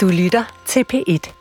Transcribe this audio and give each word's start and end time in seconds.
Du 0.00 0.08
lytter 0.08 0.62
til 0.66 0.84
P1. 0.92 1.32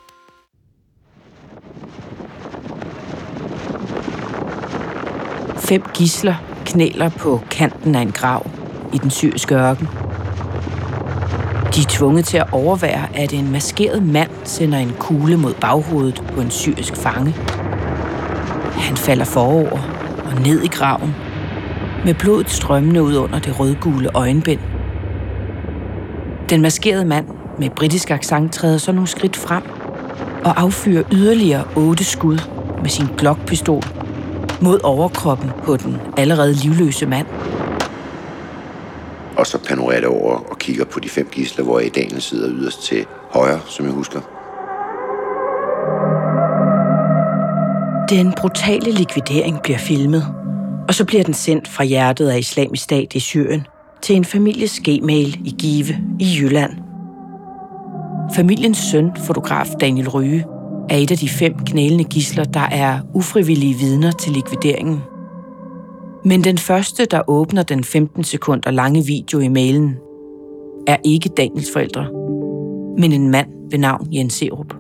Fem 5.58 5.84
gisler 5.94 6.36
knæler 6.66 7.10
på 7.10 7.42
kanten 7.52 7.96
af 7.96 8.02
en 8.02 8.12
grav 8.12 8.46
i 8.94 8.98
den 8.98 9.10
syriske 9.10 9.56
ørken. 9.56 9.88
De 11.76 11.82
er 11.82 11.86
tvunget 11.90 12.26
til 12.26 12.38
at 12.38 12.48
overvære, 12.52 13.16
at 13.16 13.34
en 13.34 13.52
maskeret 13.52 14.04
mand 14.04 14.32
sender 14.44 14.78
en 14.78 14.94
kugle 15.00 15.38
mod 15.38 15.54
baghovedet 15.54 16.24
på 16.34 16.42
en 16.42 16.52
syrisk 16.52 16.96
fange. 16.96 17.36
Han 18.74 18.98
falder 18.98 19.26
forover 19.26 19.80
og 20.26 20.42
ned 20.42 20.64
i 20.64 20.68
graven, 20.68 21.16
med 22.06 22.14
blodet 22.14 22.50
strømmende 22.50 23.04
ud 23.04 23.16
under 23.16 23.40
det 23.40 23.60
rødgule 23.60 24.10
øjenbind. 24.16 24.60
Den 26.50 26.62
maskerede 26.62 27.06
mand 27.06 27.39
med 27.60 27.70
britisk 27.70 28.12
accent 28.12 28.54
træder 28.54 28.78
så 28.78 28.92
nogle 28.92 29.08
skridt 29.08 29.38
frem 29.38 29.64
og 30.46 30.62
affyrer 30.62 31.04
yderligere 31.12 31.64
otte 31.76 32.04
skud 32.04 32.40
med 32.82 32.90
sin 32.90 33.06
Glock-pistol 33.18 33.84
mod 34.62 34.80
overkroppen 34.84 35.52
på 35.64 35.78
den 35.78 35.98
allerede 36.18 36.54
livløse 36.54 37.06
mand. 37.06 37.28
Og 39.38 39.48
så 39.48 39.58
panorerer 39.68 40.00
det 40.00 40.10
over 40.10 40.34
og 40.34 40.60
kigger 40.60 40.86
på 40.86 41.00
de 41.00 41.10
fem 41.10 41.28
gisler, 41.32 41.64
hvor 41.64 41.80
i 41.80 41.90
Daniel 41.90 42.22
sidder 42.22 42.50
yderst 42.52 42.84
til 42.84 43.06
højre, 43.34 43.60
som 43.68 43.86
jeg 43.86 43.94
husker. 43.94 44.20
Den 48.10 48.34
brutale 48.38 48.92
likvidering 48.92 49.62
bliver 49.64 49.78
filmet, 49.78 50.26
og 50.88 50.94
så 50.94 51.06
bliver 51.06 51.24
den 51.24 51.34
sendt 51.34 51.68
fra 51.68 51.84
hjertet 51.84 52.30
af 52.30 52.38
islamisk 52.40 52.84
stat 52.84 53.14
i 53.14 53.20
Syrien 53.20 53.68
til 54.02 54.16
en 54.16 54.26
families 54.26 54.80
gmail 54.80 55.42
i 55.46 55.56
Give 55.60 55.96
i 56.20 56.38
Jylland. 56.40 56.89
Familiens 58.36 58.78
søn, 58.78 59.12
fotograf 59.26 59.68
Daniel 59.82 60.10
Ryge, 60.10 60.46
er 60.90 60.98
et 60.98 61.12
af 61.12 61.18
de 61.18 61.30
fem 61.30 61.54
knælende 61.66 62.04
gisler, 62.04 62.44
der 62.44 62.68
er 62.72 63.00
ufrivillige 63.14 63.76
vidner 63.76 64.12
til 64.12 64.32
likvideringen. 64.32 65.00
Men 66.26 66.44
den 66.44 66.58
første, 66.58 67.06
der 67.06 67.30
åbner 67.30 67.64
den 67.64 67.84
15 67.84 68.24
sekunder 68.24 68.72
lange 68.72 69.06
video 69.06 69.40
i 69.40 69.48
mailen, 69.48 69.96
er 70.88 70.98
ikke 71.06 71.30
Daniels 71.30 71.72
forældre, 71.74 72.08
men 72.98 73.12
en 73.12 73.32
mand 73.32 73.48
ved 73.72 73.80
navn 73.80 74.08
Jens 74.12 74.34
Serup. 74.34 74.74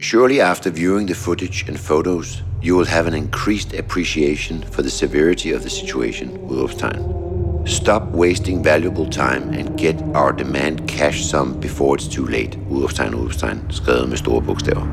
Surely 0.00 0.38
after 0.38 0.70
viewing 0.70 1.08
the 1.08 1.14
footage 1.14 1.64
and 1.68 1.76
photos, 1.76 2.44
you 2.64 2.76
will 2.76 2.88
have 2.88 3.06
an 3.06 3.14
increased 3.14 3.78
appreciation 3.78 4.64
for 4.72 4.82
the 4.82 4.90
severity 4.90 5.54
of 5.54 5.60
the 5.60 5.70
situation, 5.70 6.30
Udolfstein. 6.50 7.31
Stop 7.66 8.02
wasting 8.14 8.64
valuable 8.64 9.10
time 9.10 9.58
and 9.58 9.78
get 9.78 9.96
our 10.14 10.32
demand 10.32 10.88
cash 10.88 11.24
sum 11.24 11.60
before 11.60 11.96
it's 11.96 12.14
too 12.14 12.26
late. 12.26 12.58
Udopstegn, 12.70 13.14
udopstegn, 13.14 13.60
skrevet 13.70 14.08
med 14.08 14.16
store 14.16 14.42
bogstaver. 14.42 14.86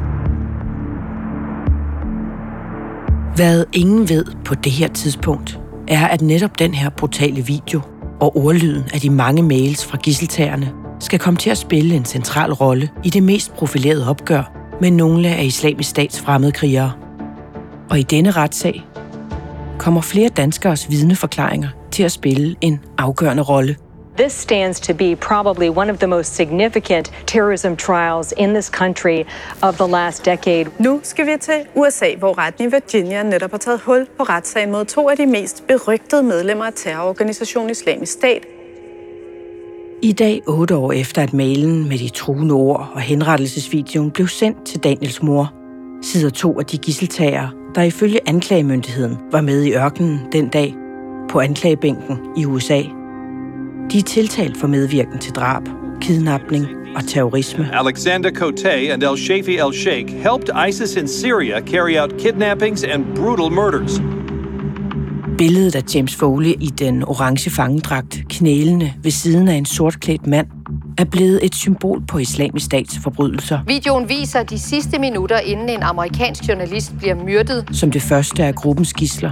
Hvad 3.36 3.66
ingen 3.73 4.09
ved 4.09 4.26
på 4.45 4.56
det 4.56 4.72
her 4.72 4.88
tidspunkt, 4.88 5.59
er, 5.88 6.08
at 6.08 6.22
netop 6.22 6.59
den 6.59 6.73
her 6.73 6.89
brutale 6.89 7.45
video 7.45 7.81
og 8.20 8.38
ordlyden 8.38 8.83
af 8.94 9.00
de 9.00 9.09
mange 9.09 9.44
mails 9.44 9.86
fra 9.86 9.98
gisseltagerne 9.98 10.72
skal 11.00 11.20
komme 11.20 11.38
til 11.38 11.50
at 11.50 11.58
spille 11.58 11.95
en 11.95 12.06
central 12.06 12.54
rolle 12.54 12.89
i 13.04 13.09
det 13.09 13.23
mest 13.23 13.54
profilerede 13.54 14.09
opgør 14.09 14.52
med 14.81 14.92
nogle 14.92 15.28
af 15.30 15.44
islamisk 15.44 15.89
stats 15.89 16.22
fremmede 16.22 16.52
krigere. 16.52 16.92
Og 17.89 18.00
i 18.00 18.04
denne 18.04 18.31
retssag 18.31 18.86
kommer 19.78 20.02
flere 20.02 20.30
danskers 20.30 20.89
vidneforklaringer 20.89 21.70
til 21.92 22.04
at 22.04 22.12
spille 22.12 22.56
en 22.62 22.80
afgørende 22.98 23.44
rolle– 23.44 23.76
This 24.20 24.34
stands 24.34 24.80
to 24.82 24.94
be 24.94 25.16
probably 25.16 25.70
one 25.70 25.90
of 25.90 26.00
the 26.00 26.08
most 26.08 26.36
significant 26.36 27.12
terrorism 27.26 27.76
trials 27.76 28.34
in 28.38 28.54
this 28.54 28.70
country 28.70 29.23
of 29.62 29.78
the 29.78 29.88
last 29.88 30.26
decade. 30.26 30.66
Nu 30.80 31.00
skal 31.04 31.26
vi 31.26 31.32
til 31.42 31.66
USA, 31.76 32.16
hvor 32.16 32.38
retten 32.38 32.67
i 32.67 32.72
Virginia 32.72 33.23
netop 33.23 33.52
har 33.52 33.58
taget 33.58 33.80
hul 33.80 34.08
på 34.17 34.23
retssagen 34.23 34.72
mod 34.72 34.86
to 34.86 35.10
af 35.10 35.17
de 35.17 35.26
mest 35.26 35.67
berygtede 35.67 36.23
medlemmer 36.23 36.66
af 36.66 36.73
terrororganisationen 36.76 37.70
Islamisk 37.70 38.11
Stat. 38.11 38.45
I 40.02 40.11
dag, 40.11 40.42
otte 40.48 40.76
år 40.76 40.92
efter 40.92 41.22
at 41.22 41.33
mailen 41.33 41.89
med 41.89 41.98
de 41.98 42.10
truende 42.10 42.54
ord 42.54 42.92
og 42.94 43.02
henrettelsesvideoen 43.02 44.11
blev 44.11 44.28
sendt 44.28 44.66
til 44.66 44.80
Daniels 44.83 45.23
mor, 45.23 45.54
sidder 46.02 46.30
to 46.30 46.60
af 46.60 46.66
de 46.66 46.78
gisseltagere, 46.78 47.49
der 47.76 47.82
ifølge 47.82 48.20
anklagemyndigheden 48.28 49.17
var 49.32 49.42
med 49.42 49.64
i 49.64 49.73
ørkenen 49.73 50.20
den 50.32 50.49
dag, 50.49 50.76
på 51.30 51.40
anklagebænken 51.40 52.20
i 52.38 52.45
USA– 52.45 52.82
de 53.92 53.98
er 53.98 54.04
tiltalt 54.04 54.58
for 54.58 54.67
medvirken 54.67 55.20
til 55.20 55.34
drab, 55.34 55.64
kidnapning 56.02 56.66
og 56.95 57.08
terrorisme. 57.08 57.70
Alexander 57.73 58.32
Cote 58.32 58.72
and 58.72 59.04
El 59.04 59.17
Shafi 59.17 59.58
El 59.58 59.73
Sheikh 59.73 60.14
helped 60.14 60.50
ISIS 60.70 60.95
in 60.95 61.08
Syria 61.08 61.62
carry 61.62 61.98
out 61.98 62.14
kidnappings 62.20 62.84
and 62.84 63.06
brutal 63.16 63.52
murders. 63.52 64.02
Billedet 65.38 65.76
af 65.76 65.95
James 65.95 66.16
Foley 66.16 66.54
i 66.62 66.67
den 66.80 67.04
orange 67.04 67.50
fangedragt, 67.50 68.22
knælende 68.30 68.94
ved 69.04 69.11
siden 69.11 69.48
af 69.48 69.56
en 69.56 69.66
sortklædt 69.66 70.28
mand, 70.28 70.48
er 70.99 71.05
blevet 71.05 71.45
et 71.45 71.55
symbol 71.55 72.02
på 72.08 72.17
islamisk 72.17 72.65
stats 72.65 72.99
forbrydelser. 73.04 73.60
Videoen 73.67 74.10
viser 74.10 74.43
de 74.43 74.60
sidste 74.60 74.99
minutter, 74.99 75.39
inden 75.39 75.70
en 75.70 75.83
amerikansk 75.83 76.48
journalist 76.48 76.98
bliver 76.98 77.15
myrdet. 77.15 77.65
Som 77.71 77.92
det 77.92 78.02
første 78.02 78.43
af 78.43 78.55
gruppens 78.55 78.93
gisler, 78.93 79.32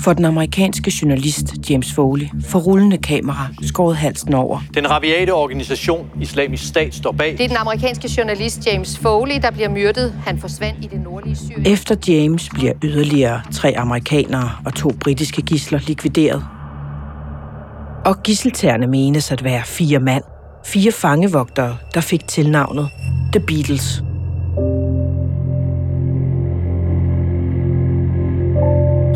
for 0.00 0.12
den 0.12 0.24
amerikanske 0.24 0.92
journalist 1.02 1.70
James 1.70 1.92
Foley 1.92 2.26
for 2.44 2.58
rullende 2.58 2.98
kamera 2.98 3.48
skåret 3.62 3.96
halsen 3.96 4.34
over. 4.34 4.60
Den 4.74 4.90
rabiate 4.90 5.30
organisation 5.34 6.10
Islamisk 6.20 6.68
Stat 6.68 6.94
står 6.94 7.12
bag. 7.12 7.32
Det 7.32 7.40
er 7.40 7.48
den 7.48 7.56
amerikanske 7.56 8.10
journalist 8.16 8.66
James 8.66 8.98
Foley, 8.98 9.34
der 9.42 9.50
bliver 9.50 9.68
myrdet. 9.68 10.14
Han 10.26 10.38
forsvandt 10.38 10.84
i 10.84 10.86
det 10.86 11.00
nordlige 11.00 11.36
Syrien. 11.36 11.66
Efter 11.66 11.96
James 12.08 12.48
bliver 12.54 12.72
yderligere 12.82 13.40
tre 13.52 13.74
amerikanere 13.76 14.50
og 14.64 14.74
to 14.74 14.92
britiske 15.00 15.42
gisler 15.42 15.78
likvideret. 15.86 16.44
Og 18.04 18.22
gisseltagerne 18.22 18.86
menes 18.86 19.32
at 19.32 19.44
være 19.44 19.62
fire 19.64 19.98
mand. 19.98 20.22
Fire 20.66 20.92
fangevogtere, 20.92 21.76
der 21.94 22.00
fik 22.00 22.28
tilnavnet 22.28 22.88
The 23.32 23.40
Beatles. 23.46 24.02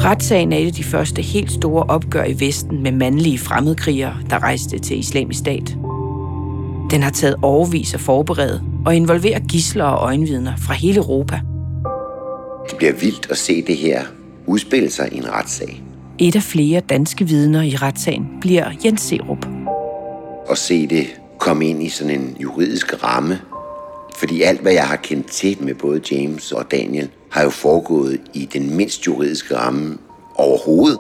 Retssagen 0.05 0.53
er 0.53 0.57
et 0.57 0.67
af 0.67 0.73
de 0.73 0.85
første 0.85 1.23
helt 1.23 1.53
store 1.53 1.83
opgør 1.83 2.25
i 2.25 2.41
Vesten 2.41 2.83
med 2.83 2.93
mandlige 2.93 3.39
fremmedkrigere, 3.39 4.17
der 4.31 4.43
rejste 4.43 4.79
til 4.79 4.99
islamisk 4.99 5.39
stat. 5.39 5.77
Den 6.91 7.03
har 7.03 7.11
taget 7.11 7.37
overvis 7.43 7.95
at 7.95 8.01
forberede 8.01 8.63
og 8.87 8.97
involverer 8.97 9.41
gisler 9.41 9.85
og 9.85 10.05
øjenvidner 10.05 10.57
fra 10.57 10.75
hele 10.75 10.97
Europa. 10.97 11.41
Det 12.71 12.79
bliver 12.79 12.93
vildt 12.93 13.31
at 13.31 13.39
se 13.39 13.63
det 13.63 13.77
her 13.77 14.03
udspille 14.47 14.91
sig 14.91 15.13
i 15.13 15.17
en 15.17 15.33
retssag. 15.33 15.83
Et 16.19 16.37
af 16.37 16.43
flere 16.43 16.81
danske 16.81 17.29
vidner 17.29 17.63
i 17.63 17.77
retssagen 17.77 18.29
bliver 18.41 18.71
Jens 18.85 19.01
Serup. 19.01 19.47
Og 20.49 20.59
se 20.59 20.87
det 20.87 21.20
komme 21.41 21.67
ind 21.67 21.83
i 21.83 21.89
sådan 21.89 22.21
en 22.21 22.37
juridisk 22.43 23.05
ramme. 23.05 23.41
Fordi 24.17 24.43
alt, 24.43 24.61
hvad 24.61 24.73
jeg 24.73 24.89
har 24.89 24.97
kendt 24.97 25.27
til 25.27 25.57
med 25.61 25.75
både 25.75 26.01
James 26.13 26.53
og 26.53 26.71
Daniel, 26.71 27.11
har 27.31 27.43
jo 27.43 27.51
foregået 27.51 28.21
i 28.35 28.45
den 28.45 28.77
mindst 28.77 29.07
juridiske 29.07 29.57
ramme 29.57 29.99
overhovedet. 30.35 30.99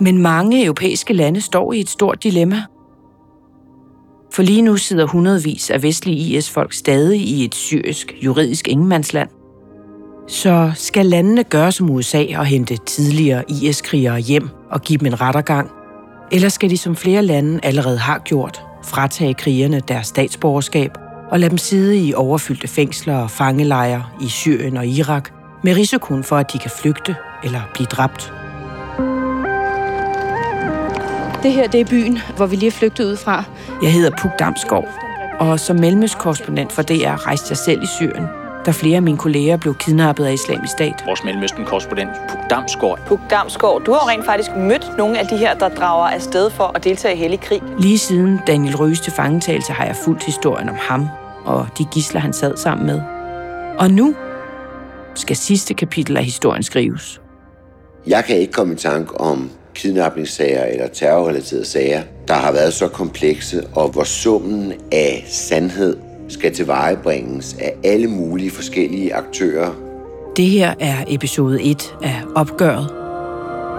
Men 0.00 0.18
mange 0.18 0.64
europæiske 0.64 1.12
lande 1.12 1.40
står 1.40 1.72
i 1.72 1.80
et 1.80 1.88
stort 1.88 2.22
dilemma. 2.22 2.64
For 4.32 4.42
lige 4.42 4.62
nu 4.62 4.76
sidder 4.76 5.06
hundredvis 5.06 5.70
af 5.70 5.82
vestlige 5.82 6.36
IS-folk 6.36 6.72
stadig 6.72 7.20
i 7.20 7.44
et 7.44 7.54
syrisk 7.54 8.14
juridisk 8.22 8.68
ingenmandsland. 8.68 9.28
Så 10.28 10.72
skal 10.74 11.06
landene 11.06 11.44
gøre 11.44 11.72
som 11.72 11.90
USA 11.90 12.24
og 12.36 12.46
hente 12.46 12.76
tidligere 12.76 13.44
IS-krigere 13.48 14.18
hjem 14.18 14.48
og 14.70 14.82
give 14.82 14.98
dem 14.98 15.06
en 15.06 15.20
rettergang? 15.20 15.79
Eller 16.32 16.48
skal 16.48 16.70
de, 16.70 16.78
som 16.78 16.96
flere 16.96 17.22
lande 17.22 17.60
allerede 17.62 17.98
har 17.98 18.18
gjort, 18.18 18.64
fratage 18.84 19.34
krigerne 19.34 19.80
deres 19.80 20.06
statsborgerskab 20.06 20.90
og 21.30 21.40
lade 21.40 21.50
dem 21.50 21.58
sidde 21.58 21.98
i 21.98 22.14
overfyldte 22.14 22.68
fængsler 22.68 23.16
og 23.16 23.30
fangelejre 23.30 24.04
i 24.20 24.28
Syrien 24.28 24.76
og 24.76 24.86
Irak, 24.86 25.30
med 25.64 25.76
risikoen 25.76 26.24
for, 26.24 26.36
at 26.36 26.52
de 26.52 26.58
kan 26.58 26.70
flygte 26.70 27.16
eller 27.44 27.60
blive 27.74 27.86
dræbt. 27.86 28.32
Det 31.42 31.52
her 31.52 31.68
det 31.68 31.80
er 31.80 31.84
byen, 31.84 32.18
hvor 32.36 32.46
vi 32.46 32.56
lige 32.56 32.66
er 32.66 32.70
flygtet 32.70 33.04
ud 33.04 33.16
fra. 33.16 33.44
Jeg 33.82 33.92
hedder 33.92 34.10
Puk 34.18 34.30
Damsgaard, 34.38 34.88
og 35.38 35.60
som 35.60 35.76
mellemøstkorrespondent 35.76 36.72
for 36.72 36.82
DR 36.82 37.26
rejste 37.26 37.46
jeg 37.50 37.56
selv 37.56 37.82
i 37.82 37.86
Syrien, 37.86 38.39
da 38.66 38.70
flere 38.70 38.96
af 38.96 39.02
mine 39.02 39.18
kolleger 39.18 39.56
blev 39.56 39.74
kidnappet 39.74 40.24
af 40.24 40.32
islamisk 40.32 40.72
stat. 40.72 41.02
Vores 41.06 41.24
Mellemøsten-korrespondent 41.24 42.10
Puk 42.28 42.50
Damsgaard. 42.50 42.98
Puk 43.06 43.20
Damsgaard, 43.30 43.82
du 43.86 43.92
har 43.92 44.08
rent 44.08 44.24
faktisk 44.24 44.50
mødt 44.56 44.92
nogle 44.98 45.18
af 45.18 45.26
de 45.26 45.36
her, 45.36 45.54
der 45.54 45.68
drager 45.68 46.08
afsted 46.08 46.50
for 46.50 46.72
at 46.74 46.84
deltage 46.84 47.14
i 47.14 47.18
hellig 47.18 47.40
krig. 47.40 47.62
Lige 47.78 47.98
siden 47.98 48.40
Daniel 48.46 48.76
Røs 48.76 49.00
til 49.00 49.12
fangetagelse 49.12 49.72
har 49.72 49.84
jeg 49.84 49.96
fulgt 49.96 50.24
historien 50.24 50.68
om 50.68 50.76
ham 50.78 51.08
og 51.44 51.66
de 51.78 51.84
gisler, 51.92 52.20
han 52.20 52.32
sad 52.32 52.56
sammen 52.56 52.86
med. 52.86 53.00
Og 53.78 53.90
nu 53.90 54.14
skal 55.14 55.36
sidste 55.36 55.74
kapitel 55.74 56.16
af 56.16 56.24
historien 56.24 56.62
skrives. 56.62 57.20
Jeg 58.06 58.24
kan 58.24 58.36
ikke 58.36 58.52
komme 58.52 58.74
i 58.74 58.76
tanke 58.76 59.20
om 59.20 59.50
kidnapningssager 59.74 60.64
eller 60.64 60.88
terrorrelaterede 60.88 61.64
sager, 61.64 62.02
der 62.28 62.34
har 62.34 62.52
været 62.52 62.72
så 62.72 62.88
komplekse, 62.88 63.66
og 63.74 63.88
hvor 63.88 64.04
summen 64.04 64.72
af 64.92 65.24
sandhed, 65.28 65.96
skal 66.30 66.54
tilvejebringes 66.54 67.56
af 67.60 67.74
alle 67.84 68.06
mulige 68.06 68.50
forskellige 68.50 69.14
aktører. 69.14 69.74
Det 70.36 70.46
her 70.46 70.74
er 70.80 71.04
episode 71.08 71.62
1 71.62 71.94
af 72.02 72.22
Opgøret. 72.34 72.90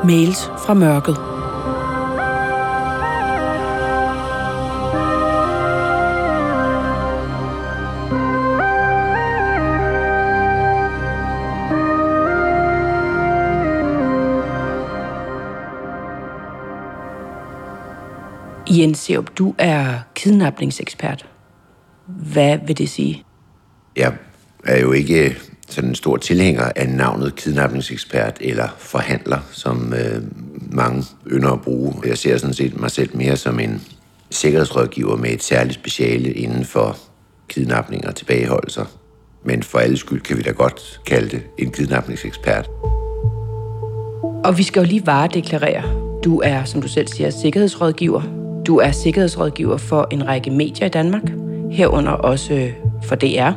Mails 0.06 0.46
fra 0.46 0.74
mørket. 0.74 1.18
Jens 18.78 18.98
Seup, 19.00 19.38
du 19.38 19.56
er 19.58 20.00
kidnapningsekspert. 20.16 21.31
Hvad 22.22 22.58
vil 22.68 22.78
det 22.78 22.90
sige? 22.90 23.24
Jeg 23.96 24.14
er 24.64 24.80
jo 24.80 24.92
ikke 24.92 25.38
sådan 25.70 25.90
en 25.90 25.96
stor 25.96 26.18
tilhænger 26.18 26.72
af 26.76 26.90
navnet 26.90 27.36
kidnapningsekspert 27.36 28.38
eller 28.42 28.68
forhandler, 28.78 29.40
som 29.52 29.94
øh, 29.94 30.22
mange 30.72 31.04
ynder 31.32 31.52
at 31.52 31.62
bruge. 31.62 31.94
Jeg 32.06 32.18
ser 32.18 32.38
sådan 32.38 32.54
set 32.54 32.80
mig 32.80 32.92
selv 32.92 33.18
mere 33.18 33.38
som 33.38 33.60
en 33.60 33.82
sikkerhedsrådgiver 34.32 35.16
med 35.16 35.30
et 35.30 35.44
særligt 35.44 35.76
speciale 35.76 36.34
inden 36.34 36.66
for 36.66 36.98
kidnapning 37.48 38.08
og 38.08 38.16
tilbageholdelser. 38.16 38.86
Men 39.46 39.64
for 39.64 39.80
alle 39.80 39.98
skyld 39.98 40.22
kan 40.22 40.38
vi 40.38 40.42
da 40.42 40.52
godt 40.52 41.02
kalde 41.06 41.30
det 41.30 41.42
en 41.58 41.72
kidnapningsekspert. 41.72 42.70
Og 44.44 44.58
vi 44.58 44.64
skal 44.64 44.80
jo 44.80 44.86
lige 44.86 45.06
varedeklarere. 45.06 45.84
Du 46.24 46.40
er, 46.40 46.64
som 46.64 46.82
du 46.82 46.88
selv 46.88 47.08
siger, 47.08 47.30
sikkerhedsrådgiver. 47.30 48.22
Du 48.68 48.78
er 48.78 48.92
sikkerhedsrådgiver 48.92 49.78
for 49.78 50.08
en 50.12 50.28
række 50.28 50.52
medier 50.52 50.86
i 50.86 50.90
Danmark, 50.90 51.24
herunder 51.72 52.12
også 52.12 52.54
øh, 52.54 52.74
for 53.04 53.16
DR. 53.16 53.52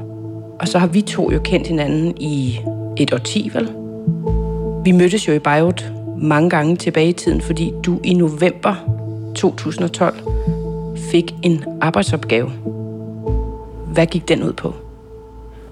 Og 0.60 0.68
så 0.68 0.78
har 0.78 0.86
vi 0.86 1.00
to 1.00 1.32
jo 1.32 1.40
kendt 1.44 1.66
hinanden 1.66 2.14
i 2.20 2.60
et 2.96 3.12
årti, 3.12 3.50
vel? 3.54 3.68
Vi 4.84 4.92
mødtes 4.92 5.28
jo 5.28 5.32
i 5.32 5.38
Beirut 5.38 5.92
mange 6.18 6.50
gange 6.50 6.76
tilbage 6.76 7.08
i 7.08 7.12
tiden, 7.12 7.40
fordi 7.40 7.72
du 7.86 8.00
i 8.04 8.14
november 8.14 8.74
2012 9.36 10.14
fik 11.10 11.34
en 11.42 11.64
arbejdsopgave. 11.80 12.50
Hvad 13.92 14.06
gik 14.06 14.28
den 14.28 14.42
ud 14.42 14.52
på? 14.52 14.74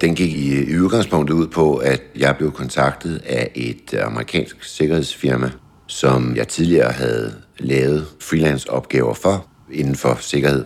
Den 0.01 0.15
gik 0.15 0.35
i, 0.35 0.53
øh, 0.53 0.67
i 0.67 0.79
udgangspunktet 0.79 1.35
ud 1.35 1.47
på, 1.47 1.75
at 1.75 2.01
jeg 2.17 2.35
blev 2.37 2.51
kontaktet 2.51 3.21
af 3.25 3.51
et 3.55 3.93
øh, 3.93 4.05
amerikansk 4.05 4.63
sikkerhedsfirma, 4.63 5.49
som 5.87 6.35
jeg 6.35 6.47
tidligere 6.47 6.91
havde 6.91 7.33
lavet 7.59 8.05
freelance-opgaver 8.21 9.13
for 9.13 9.45
inden 9.71 9.95
for 9.95 10.17
sikkerhed. 10.21 10.65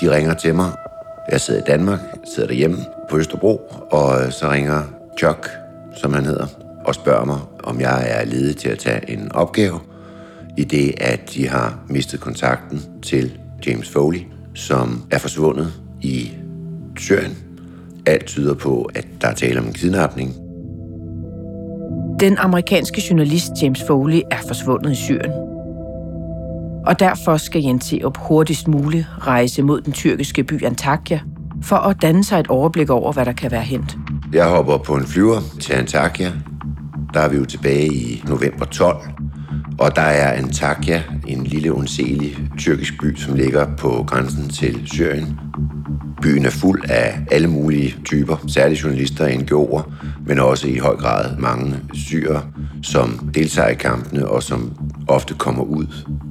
De 0.00 0.16
ringer 0.16 0.34
til 0.34 0.54
mig. 0.54 0.72
Jeg 1.30 1.40
sidder 1.40 1.60
i 1.60 1.64
Danmark, 1.66 2.00
sidder 2.34 2.48
derhjemme 2.48 2.78
på 3.10 3.18
Østerbro, 3.18 3.60
og 3.90 4.20
øh, 4.20 4.32
så 4.32 4.50
ringer 4.50 4.82
Chuck, 5.18 5.50
som 5.96 6.12
han 6.14 6.24
hedder, 6.24 6.46
og 6.84 6.94
spørger 6.94 7.24
mig, 7.24 7.38
om 7.64 7.80
jeg 7.80 8.06
er 8.10 8.24
ledig 8.24 8.56
til 8.56 8.68
at 8.68 8.78
tage 8.78 9.10
en 9.10 9.32
opgave, 9.32 9.80
i 10.56 10.64
det 10.64 10.94
at 11.00 11.34
de 11.34 11.48
har 11.48 11.78
mistet 11.88 12.20
kontakten 12.20 12.82
til 13.02 13.38
James 13.66 13.90
Foley, 13.90 14.20
som 14.54 15.04
er 15.10 15.18
forsvundet 15.18 15.72
i 16.00 16.30
Syrien. 16.96 17.38
Alt 18.06 18.26
tyder 18.26 18.54
på, 18.54 18.90
at 18.94 19.06
der 19.20 19.28
er 19.28 19.34
tale 19.34 19.60
om 19.60 19.66
en 19.66 19.72
kidnapning. 19.72 20.34
Den 22.20 22.38
amerikanske 22.38 23.02
journalist 23.10 23.52
James 23.62 23.82
Foley 23.86 24.20
er 24.30 24.40
forsvundet 24.48 24.92
i 24.92 24.94
Syrien. 24.94 25.47
Og 26.86 27.00
derfor 27.00 27.36
skal 27.36 27.62
Jens 27.62 27.94
op 28.04 28.16
hurtigst 28.16 28.68
muligt 28.68 29.06
rejse 29.18 29.62
mod 29.62 29.80
den 29.80 29.92
tyrkiske 29.92 30.44
by 30.44 30.64
Antakya 30.64 31.20
for 31.62 31.76
at 31.76 32.02
danne 32.02 32.24
sig 32.24 32.40
et 32.40 32.46
overblik 32.46 32.90
over, 32.90 33.12
hvad 33.12 33.24
der 33.24 33.32
kan 33.32 33.50
være 33.50 33.62
hent. 33.62 33.96
Jeg 34.32 34.48
hopper 34.48 34.78
på 34.78 34.94
en 34.94 35.06
flyver 35.06 35.40
til 35.60 35.72
Antakya. 35.72 36.32
Der 37.14 37.20
er 37.20 37.28
vi 37.28 37.36
jo 37.36 37.44
tilbage 37.44 37.86
i 37.86 38.22
november 38.28 38.64
12. 38.64 38.96
Og 39.78 39.96
der 39.96 40.02
er 40.02 40.32
Antakya, 40.32 41.02
en 41.26 41.44
lille 41.44 41.72
undselig 41.72 42.38
tyrkisk 42.58 43.00
by, 43.02 43.16
som 43.16 43.34
ligger 43.34 43.76
på 43.76 44.04
grænsen 44.06 44.48
til 44.48 44.82
Syrien. 44.86 45.40
Byen 46.22 46.46
er 46.46 46.50
fuld 46.50 46.82
af 46.90 47.18
alle 47.30 47.48
mulige 47.48 47.94
typer, 48.04 48.36
særligt 48.46 48.82
journalister 48.82 49.24
og 49.24 49.30
NGO'er, 49.30 49.90
men 50.26 50.38
også 50.38 50.68
i 50.68 50.76
høj 50.76 50.96
grad 50.96 51.36
mange 51.36 51.76
syre, 51.94 52.42
som 52.82 53.30
deltager 53.34 53.68
i 53.68 53.74
kampene 53.74 54.28
og 54.28 54.42
som 54.42 54.72
ofte 55.08 55.34
kommer 55.34 55.62
ud 55.62 55.86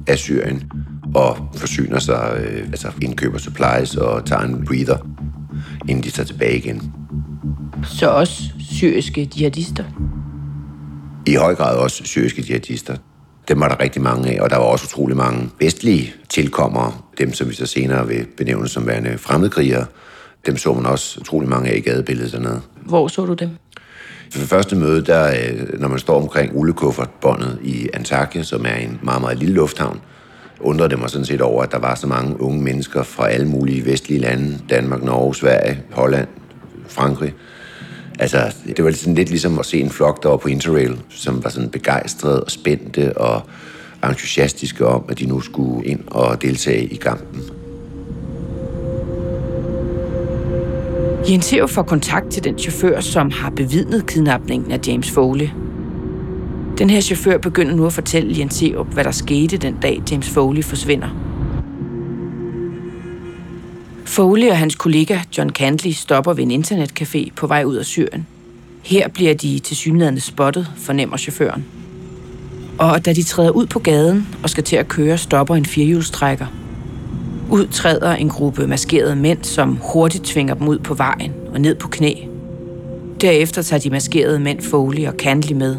af 0.06 0.18
Syrien 0.18 0.70
og 1.14 1.48
forsyner 1.54 1.98
sig, 1.98 2.40
øh, 2.40 2.66
altså 2.66 2.88
indkøber 3.02 3.38
supplies 3.38 3.96
og 3.96 4.26
tager 4.26 4.42
en 4.42 4.64
breather, 4.66 4.96
inden 5.88 6.04
de 6.04 6.10
tager 6.10 6.26
tilbage 6.26 6.56
igen. 6.58 6.92
Så 7.84 8.10
også 8.10 8.42
syriske 8.58 9.30
jihadister? 9.36 9.84
I 11.26 11.34
høj 11.34 11.54
grad 11.54 11.76
også 11.76 12.04
syriske 12.04 12.44
jihadister. 12.48 12.96
Dem 13.48 13.60
var 13.60 13.68
der 13.68 13.80
rigtig 13.80 14.02
mange 14.02 14.30
af, 14.30 14.42
og 14.42 14.50
der 14.50 14.56
var 14.56 14.64
også 14.64 14.84
utrolig 14.84 15.16
mange 15.16 15.50
vestlige 15.60 16.14
tilkommere, 16.28 16.92
dem 17.18 17.32
som 17.32 17.48
vi 17.48 17.54
så 17.54 17.66
senere 17.66 18.08
vil 18.08 18.26
benævne 18.36 18.68
som 18.68 18.86
værende 18.86 19.18
fremmedkrigere. 19.18 19.86
Dem 20.46 20.56
så 20.56 20.72
man 20.72 20.86
også 20.86 21.20
utrolig 21.20 21.48
mange 21.48 21.70
af 21.70 21.76
i 21.76 21.80
gadebilledet 21.80 22.32
dernede. 22.32 22.60
Hvor 22.86 23.08
så 23.08 23.26
du 23.26 23.34
dem? 23.34 23.50
For 24.32 24.38
det 24.38 24.48
første 24.48 24.76
møde, 24.76 25.04
der, 25.04 25.32
når 25.78 25.88
man 25.88 25.98
står 25.98 26.22
omkring 26.22 26.54
rullekuffertbåndet 26.54 27.58
i 27.62 27.88
Antakya, 27.94 28.42
som 28.42 28.64
er 28.64 28.74
en 28.74 29.00
meget, 29.02 29.20
meget 29.20 29.38
lille 29.38 29.54
lufthavn, 29.54 30.00
undrede 30.60 30.90
det 30.90 30.98
mig 30.98 31.10
sådan 31.10 31.24
set 31.24 31.40
over, 31.40 31.62
at 31.62 31.72
der 31.72 31.78
var 31.78 31.94
så 31.94 32.06
mange 32.06 32.40
unge 32.40 32.62
mennesker 32.62 33.02
fra 33.02 33.28
alle 33.28 33.48
mulige 33.48 33.84
vestlige 33.86 34.20
lande, 34.20 34.58
Danmark, 34.70 35.02
Norge, 35.02 35.34
Sverige, 35.34 35.82
Holland, 35.92 36.28
Frankrig. 36.88 37.34
Altså, 38.18 38.54
det 38.76 38.84
var 38.84 38.90
sådan 38.90 39.14
lidt 39.14 39.28
ligesom 39.28 39.58
at 39.58 39.66
se 39.66 39.80
en 39.80 39.90
flok, 39.90 40.22
der 40.22 40.28
var 40.28 40.36
på 40.36 40.48
Interrail, 40.48 40.98
som 41.08 41.44
var 41.44 41.50
sådan 41.50 41.70
begejstrede 41.70 42.44
og 42.44 42.50
spændte 42.50 43.18
og 43.18 43.42
entusiastiske 44.04 44.86
om, 44.86 45.04
at 45.08 45.18
de 45.18 45.26
nu 45.26 45.40
skulle 45.40 45.86
ind 45.86 46.00
og 46.06 46.42
deltage 46.42 46.84
i 46.86 46.96
kampen. 46.96 47.42
Jens 51.30 51.44
Seup 51.44 51.70
får 51.70 51.82
kontakt 51.82 52.30
til 52.30 52.44
den 52.44 52.58
chauffør, 52.58 53.00
som 53.00 53.30
har 53.30 53.50
bevidnet 53.50 54.06
kidnapningen 54.06 54.72
af 54.72 54.78
James 54.86 55.10
Foley. 55.10 55.48
Den 56.78 56.90
her 56.90 57.00
chauffør 57.00 57.38
begynder 57.38 57.74
nu 57.74 57.86
at 57.86 57.92
fortælle 57.92 58.38
Jens 58.38 58.54
Seup, 58.54 58.86
hvad 58.86 59.04
der 59.04 59.10
skete 59.10 59.56
den 59.56 59.76
dag, 59.82 60.02
James 60.10 60.30
Foley 60.30 60.62
forsvinder. 60.62 61.37
Foley 64.08 64.50
og 64.50 64.58
hans 64.58 64.74
kollega 64.74 65.18
John 65.38 65.50
Cantley 65.50 65.92
stopper 65.92 66.32
ved 66.32 66.44
en 66.44 66.64
internetcafé 66.64 67.28
på 67.36 67.46
vej 67.46 67.64
ud 67.64 67.76
af 67.76 67.84
Syrien. 67.84 68.26
Her 68.82 69.08
bliver 69.08 69.34
de 69.34 69.58
til 69.58 69.76
synligheden 69.76 70.20
spottet, 70.20 70.72
fornemmer 70.76 71.16
chaufføren. 71.16 71.64
Og 72.78 73.04
da 73.04 73.12
de 73.12 73.22
træder 73.22 73.50
ud 73.50 73.66
på 73.66 73.78
gaden 73.78 74.28
og 74.42 74.50
skal 74.50 74.64
til 74.64 74.76
at 74.76 74.88
køre, 74.88 75.18
stopper 75.18 75.54
en 75.54 75.66
firehjulstrækker. 75.66 76.46
Ud 77.50 77.66
træder 77.66 78.14
en 78.14 78.28
gruppe 78.28 78.66
maskerede 78.66 79.16
mænd, 79.16 79.44
som 79.44 79.78
hurtigt 79.92 80.24
tvinger 80.24 80.54
dem 80.54 80.68
ud 80.68 80.78
på 80.78 80.94
vejen 80.94 81.32
og 81.52 81.60
ned 81.60 81.74
på 81.74 81.88
knæ. 81.88 82.14
Derefter 83.20 83.62
tager 83.62 83.80
de 83.80 83.90
maskerede 83.90 84.40
mænd 84.40 84.62
Foley 84.62 85.06
og 85.06 85.14
Cantley 85.18 85.56
med. 85.56 85.76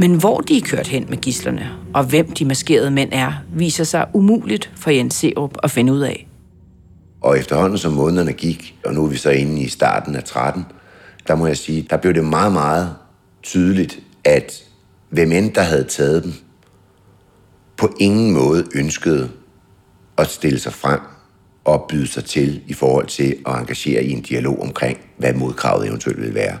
Men 0.00 0.14
hvor 0.14 0.40
de 0.40 0.56
er 0.56 0.60
kørt 0.60 0.86
hen 0.86 1.06
med 1.08 1.18
gislerne, 1.18 1.70
og 1.94 2.04
hvem 2.04 2.32
de 2.32 2.44
maskerede 2.44 2.90
mænd 2.90 3.10
er, 3.12 3.32
viser 3.52 3.84
sig 3.84 4.06
umuligt 4.14 4.72
for 4.76 4.90
Jens 4.90 5.14
Seup 5.14 5.56
at 5.62 5.70
finde 5.70 5.92
ud 5.92 6.00
af. 6.00 6.28
Og 7.20 7.38
efterhånden 7.38 7.78
som 7.78 7.92
månederne 7.92 8.32
gik, 8.32 8.74
og 8.84 8.94
nu 8.94 9.04
er 9.04 9.08
vi 9.08 9.16
så 9.16 9.30
inde 9.30 9.62
i 9.62 9.68
starten 9.68 10.16
af 10.16 10.24
13, 10.24 10.64
der 11.28 11.34
må 11.34 11.46
jeg 11.46 11.56
sige, 11.56 11.86
der 11.90 11.96
blev 11.96 12.14
det 12.14 12.24
meget, 12.24 12.52
meget 12.52 12.94
tydeligt, 13.42 13.98
at 14.24 14.64
hvem 15.10 15.32
end 15.32 15.52
der 15.52 15.62
havde 15.62 15.84
taget 15.84 16.24
dem, 16.24 16.32
på 17.76 17.94
ingen 18.00 18.32
måde 18.32 18.64
ønskede 18.74 19.30
at 20.18 20.26
stille 20.26 20.58
sig 20.58 20.72
frem 20.72 21.00
og 21.64 21.86
byde 21.88 22.06
sig 22.06 22.24
til 22.24 22.62
i 22.66 22.72
forhold 22.72 23.06
til 23.06 23.36
at 23.46 23.54
engagere 23.54 24.04
i 24.04 24.10
en 24.10 24.22
dialog 24.22 24.62
omkring, 24.62 24.98
hvad 25.18 25.34
modkravet 25.34 25.88
eventuelt 25.88 26.20
ville 26.20 26.34
være. 26.34 26.58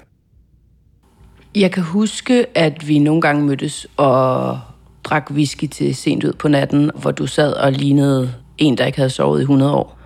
Jeg 1.54 1.72
kan 1.72 1.82
huske, 1.82 2.46
at 2.54 2.88
vi 2.88 2.98
nogle 2.98 3.20
gange 3.20 3.46
mødtes 3.46 3.86
og 3.96 4.58
drak 5.04 5.30
whisky 5.30 5.66
til 5.66 5.94
sent 5.94 6.24
ud 6.24 6.32
på 6.32 6.48
natten, 6.48 6.90
hvor 6.94 7.10
du 7.10 7.26
sad 7.26 7.52
og 7.52 7.72
lignede 7.72 8.34
en, 8.58 8.78
der 8.78 8.86
ikke 8.86 8.98
havde 8.98 9.10
sovet 9.10 9.40
i 9.40 9.42
100 9.42 9.74
år. 9.74 9.98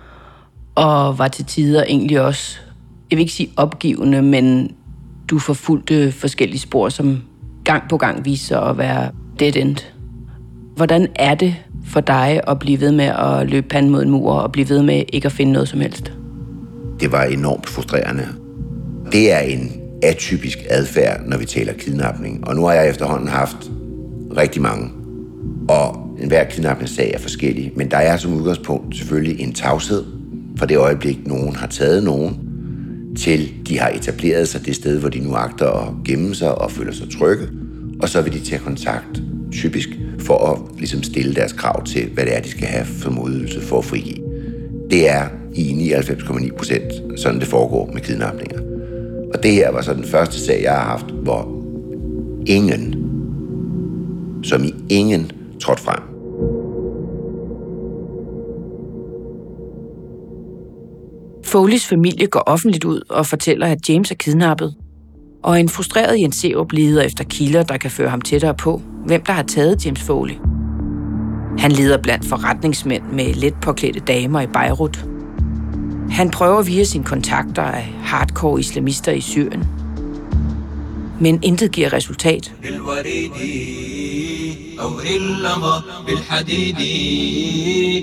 Og 0.75 1.17
var 1.17 1.27
til 1.27 1.45
tider 1.45 1.83
egentlig 1.83 2.21
også, 2.21 2.57
jeg 3.11 3.17
vil 3.17 3.21
ikke 3.21 3.33
sige 3.33 3.49
opgivende, 3.57 4.21
men 4.21 4.75
du 5.27 5.39
forfulgte 5.39 6.11
forskellige 6.11 6.59
spor, 6.59 6.89
som 6.89 7.23
gang 7.63 7.83
på 7.89 7.97
gang 7.97 8.25
viste 8.25 8.47
sig 8.47 8.61
at 8.61 8.77
være 8.77 9.11
dead 9.39 9.55
end. 9.55 9.77
Hvordan 10.75 11.07
er 11.15 11.35
det 11.35 11.55
for 11.85 12.01
dig 12.01 12.41
at 12.47 12.59
blive 12.59 12.79
ved 12.79 12.91
med 12.91 13.05
at 13.05 13.49
løbe 13.49 13.67
panden 13.67 13.91
mod 13.91 14.03
en 14.03 14.09
mur 14.09 14.33
og 14.33 14.51
blive 14.51 14.69
ved 14.69 14.83
med 14.83 15.03
ikke 15.13 15.25
at 15.25 15.31
finde 15.31 15.51
noget 15.51 15.67
som 15.67 15.79
helst? 15.79 16.13
Det 16.99 17.11
var 17.11 17.23
enormt 17.23 17.69
frustrerende. 17.69 18.27
Det 19.11 19.33
er 19.33 19.39
en 19.39 19.84
atypisk 20.03 20.65
adfærd, 20.69 21.21
når 21.25 21.37
vi 21.37 21.45
taler 21.45 21.73
kidnapning. 21.73 22.47
Og 22.47 22.55
nu 22.55 22.65
har 22.65 22.73
jeg 22.73 22.89
efterhånden 22.89 23.27
haft 23.27 23.57
rigtig 24.37 24.61
mange. 24.61 24.91
Og 25.69 26.17
enhver 26.21 26.43
kidnapningssag 26.43 27.11
er 27.13 27.19
forskellig, 27.19 27.71
men 27.75 27.91
der 27.91 27.97
er 27.97 28.17
som 28.17 28.33
udgangspunkt 28.33 28.97
selvfølgelig 28.97 29.39
en 29.39 29.53
tavshed 29.53 30.03
fra 30.57 30.65
det 30.65 30.77
øjeblik, 30.77 31.27
nogen 31.27 31.55
har 31.55 31.67
taget 31.67 32.03
nogen, 32.03 32.37
til 33.17 33.53
de 33.67 33.79
har 33.79 33.89
etableret 33.89 34.47
sig 34.47 34.65
det 34.65 34.75
sted, 34.75 34.99
hvor 34.99 35.09
de 35.09 35.19
nu 35.19 35.33
agter 35.33 35.67
at 35.67 35.93
gemme 36.05 36.35
sig 36.35 36.55
og 36.61 36.71
føler 36.71 36.93
sig 36.93 37.09
trygge, 37.19 37.47
og 38.01 38.09
så 38.09 38.21
vil 38.21 38.33
de 38.33 38.39
tage 38.39 38.59
kontakt, 38.59 39.21
typisk, 39.51 39.89
for 40.19 40.51
at 40.51 40.79
ligesom 40.79 41.03
stille 41.03 41.35
deres 41.35 41.53
krav 41.53 41.85
til, 41.85 42.09
hvad 42.13 42.25
det 42.25 42.37
er, 42.37 42.41
de 42.41 42.49
skal 42.49 42.67
have 42.67 42.85
for 42.85 43.11
modydelse 43.11 43.61
for 43.61 43.77
at 43.77 43.85
frigive. 43.85 44.25
Det 44.91 45.09
er 45.09 45.27
i 45.53 45.91
99,9 45.93 46.57
procent 46.57 47.19
sådan, 47.19 47.39
det 47.39 47.47
foregår 47.47 47.91
med 47.93 48.01
kidnapninger. 48.01 48.64
Og 49.33 49.43
det 49.43 49.51
her 49.51 49.71
var 49.71 49.81
så 49.81 49.93
den 49.93 50.05
første 50.05 50.39
sag, 50.39 50.61
jeg 50.63 50.71
har 50.71 50.83
haft, 50.83 51.05
hvor 51.05 51.61
ingen, 52.45 52.95
som 54.43 54.63
i 54.63 54.73
ingen, 54.89 55.31
trådte 55.61 55.81
frem. 55.81 56.15
Foleys 61.43 61.87
familie 61.87 62.27
går 62.27 62.39
offentligt 62.39 62.83
ud 62.83 63.01
og 63.09 63.25
fortæller, 63.25 63.67
at 63.67 63.89
James 63.89 64.11
er 64.11 64.15
kidnappet. 64.15 64.75
Og 65.43 65.59
en 65.59 65.69
frustreret 65.69 66.19
Jens 66.19 66.35
Seup 66.35 66.71
leder 66.71 67.01
efter 67.01 67.23
kilder, 67.23 67.63
der 67.63 67.77
kan 67.77 67.91
føre 67.91 68.09
ham 68.09 68.21
tættere 68.21 68.53
på, 68.53 68.81
hvem 69.05 69.21
der 69.21 69.33
har 69.33 69.43
taget 69.43 69.85
James 69.85 70.01
Foley. 70.01 70.33
Han 71.59 71.71
leder 71.71 71.97
blandt 71.97 72.25
forretningsmænd 72.25 73.03
med 73.13 73.33
let 73.33 73.53
påklædte 73.61 73.99
damer 73.99 74.41
i 74.41 74.47
Beirut. 74.47 75.05
Han 76.09 76.31
prøver 76.31 76.63
via 76.63 76.83
sine 76.83 77.03
kontakter 77.03 77.63
af 77.63 77.93
hardcore 78.03 78.59
islamister 78.59 79.11
i 79.11 79.21
Syrien. 79.21 79.63
Men 81.19 81.39
intet 81.43 81.71
giver 81.71 81.93
resultat. 81.93 82.53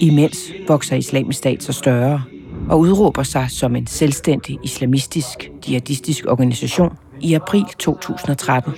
Imens 0.01 0.39
vokser 0.69 0.97
islamisk 0.97 1.39
stat 1.39 1.63
så 1.63 1.73
større 1.73 2.23
og 2.69 2.81
udråber 2.81 3.23
sig 3.23 3.47
som 3.51 3.77
en 3.77 3.87
selvstændig 3.87 4.59
islamistisk 4.65 5.51
jihadistisk 5.69 6.25
organisation 6.29 6.97
i 7.21 7.35
april 7.35 7.65
2013. 7.79 8.73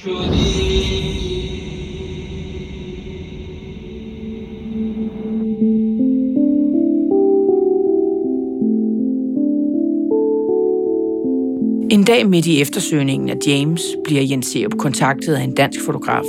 En 12.05 12.07
dag 12.07 12.29
midt 12.29 12.47
i 12.47 12.61
eftersøgningen 12.61 13.29
af 13.31 13.37
James 13.47 13.83
bliver 14.05 14.23
Jens 14.23 14.47
Serup 14.47 14.79
kontaktet 14.79 15.35
af 15.35 15.43
en 15.43 15.55
dansk 15.55 15.81
fotograf. 15.87 16.25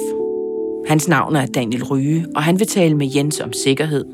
Hans 0.88 1.08
navn 1.08 1.36
er 1.36 1.46
Daniel 1.46 1.84
Ryge, 1.84 2.26
og 2.36 2.44
han 2.44 2.60
vil 2.60 2.68
tale 2.68 2.98
med 2.98 3.10
Jens 3.16 3.40
om 3.40 3.54
sikkerhed. 3.54 4.06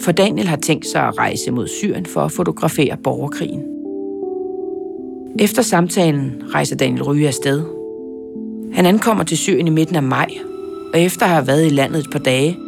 For 0.00 0.12
Daniel 0.12 0.46
har 0.46 0.56
tænkt 0.56 0.86
sig 0.86 1.02
at 1.02 1.18
rejse 1.18 1.50
mod 1.50 1.68
Syrien 1.68 2.06
for 2.06 2.20
at 2.20 2.32
fotografere 2.32 2.96
borgerkrigen. 3.04 3.62
Efter 5.38 5.62
samtalen 5.62 6.42
rejser 6.54 6.76
Daniel 6.76 7.02
Ryge 7.02 7.26
afsted. 7.26 7.62
Han 8.72 8.86
ankommer 8.86 9.24
til 9.24 9.38
Syrien 9.38 9.66
i 9.66 9.70
midten 9.70 9.96
af 9.96 10.02
maj, 10.02 10.28
og 10.94 11.00
efter 11.00 11.26
at 11.26 11.32
have 11.32 11.46
været 11.46 11.66
i 11.66 11.70
landet 11.70 11.98
et 11.98 12.10
par 12.12 12.18
dage, 12.18 12.58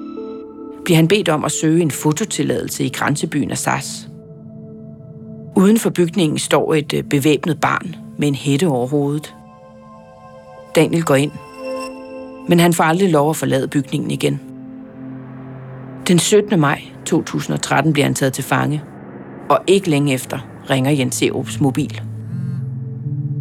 bliver 0.85 0.97
han 0.97 1.09
bedt 1.09 1.29
om 1.29 1.45
at 1.45 1.53
søge 1.53 1.83
en 1.83 1.91
fototilladelse 1.91 2.85
i 2.85 2.89
grænsebyen 2.89 3.51
Assas. 3.51 4.09
Uden 5.57 5.79
for 5.79 5.91
bygningen 5.91 6.39
står 6.39 6.75
et 6.75 6.93
øh, 6.93 7.03
bevæbnet 7.03 7.61
barn 7.61 8.00
med 8.21 8.29
en 8.29 8.35
hætte 8.35 8.67
over 8.67 8.87
hovedet. 8.87 9.35
Daniel 10.75 11.03
går 11.03 11.15
ind, 11.15 11.33
men 12.49 12.61
han 12.61 12.73
får 12.73 12.85
aldrig 12.85 13.11
lov 13.11 13.31
at 13.31 13.37
forlade 13.37 13.69
bygningen 13.69 14.11
igen. 14.11 14.41
Den 16.09 16.19
17. 16.19 16.61
maj 16.61 16.83
2013 17.07 17.93
bliver 17.93 18.07
han 18.07 18.15
taget 18.15 18.33
til 18.33 18.45
fange, 18.45 18.83
og 19.51 19.59
ikke 19.67 19.91
længe 19.91 20.15
efter 20.15 20.39
ringer 20.71 20.91
Jens 20.91 21.15
Serups 21.15 21.61
mobil. 21.61 22.01